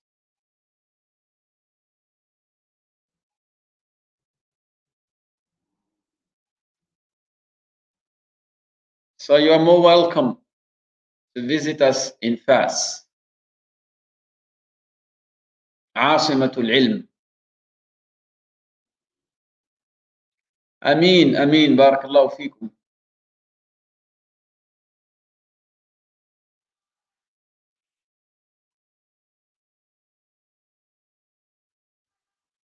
[9.18, 10.38] So you are more welcome
[11.36, 13.00] to visit us in Fas.
[15.96, 17.08] عاصمة العلم
[20.86, 22.70] أمين أمين بارك الله فيكم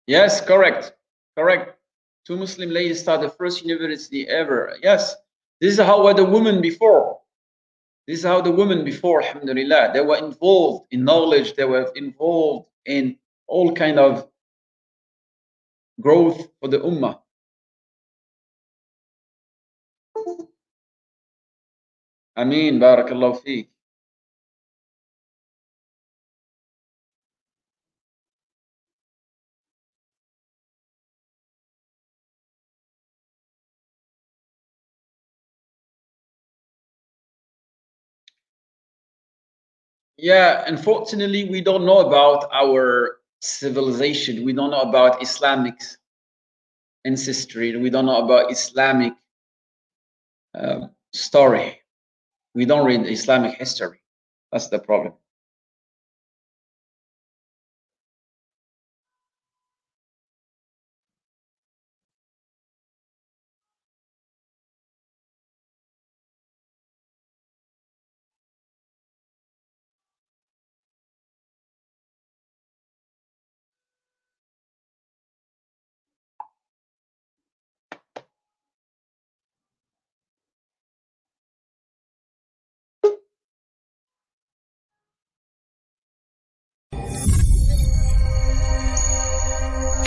[0.06, 0.92] Yes, correct.
[1.36, 1.76] Correct.
[2.24, 4.76] Two Muslim ladies start the first university ever.
[4.82, 5.16] Yes,
[5.61, 7.19] this is how the women before.
[8.07, 12.67] This is how the women before, alhamdulillah, they were involved in knowledge, they were involved
[12.85, 14.27] in all kind of
[16.01, 17.19] growth for the ummah.
[22.35, 23.67] Ameen, barakallahu feek.
[40.21, 44.45] Yeah, unfortunately, we don't know about our civilization.
[44.45, 45.81] We don't know about Islamic
[47.05, 47.75] ancestry.
[47.75, 49.13] We don't know about Islamic
[50.53, 51.81] uh, story.
[52.53, 53.99] We don't read Islamic history.
[54.51, 55.13] That's the problem.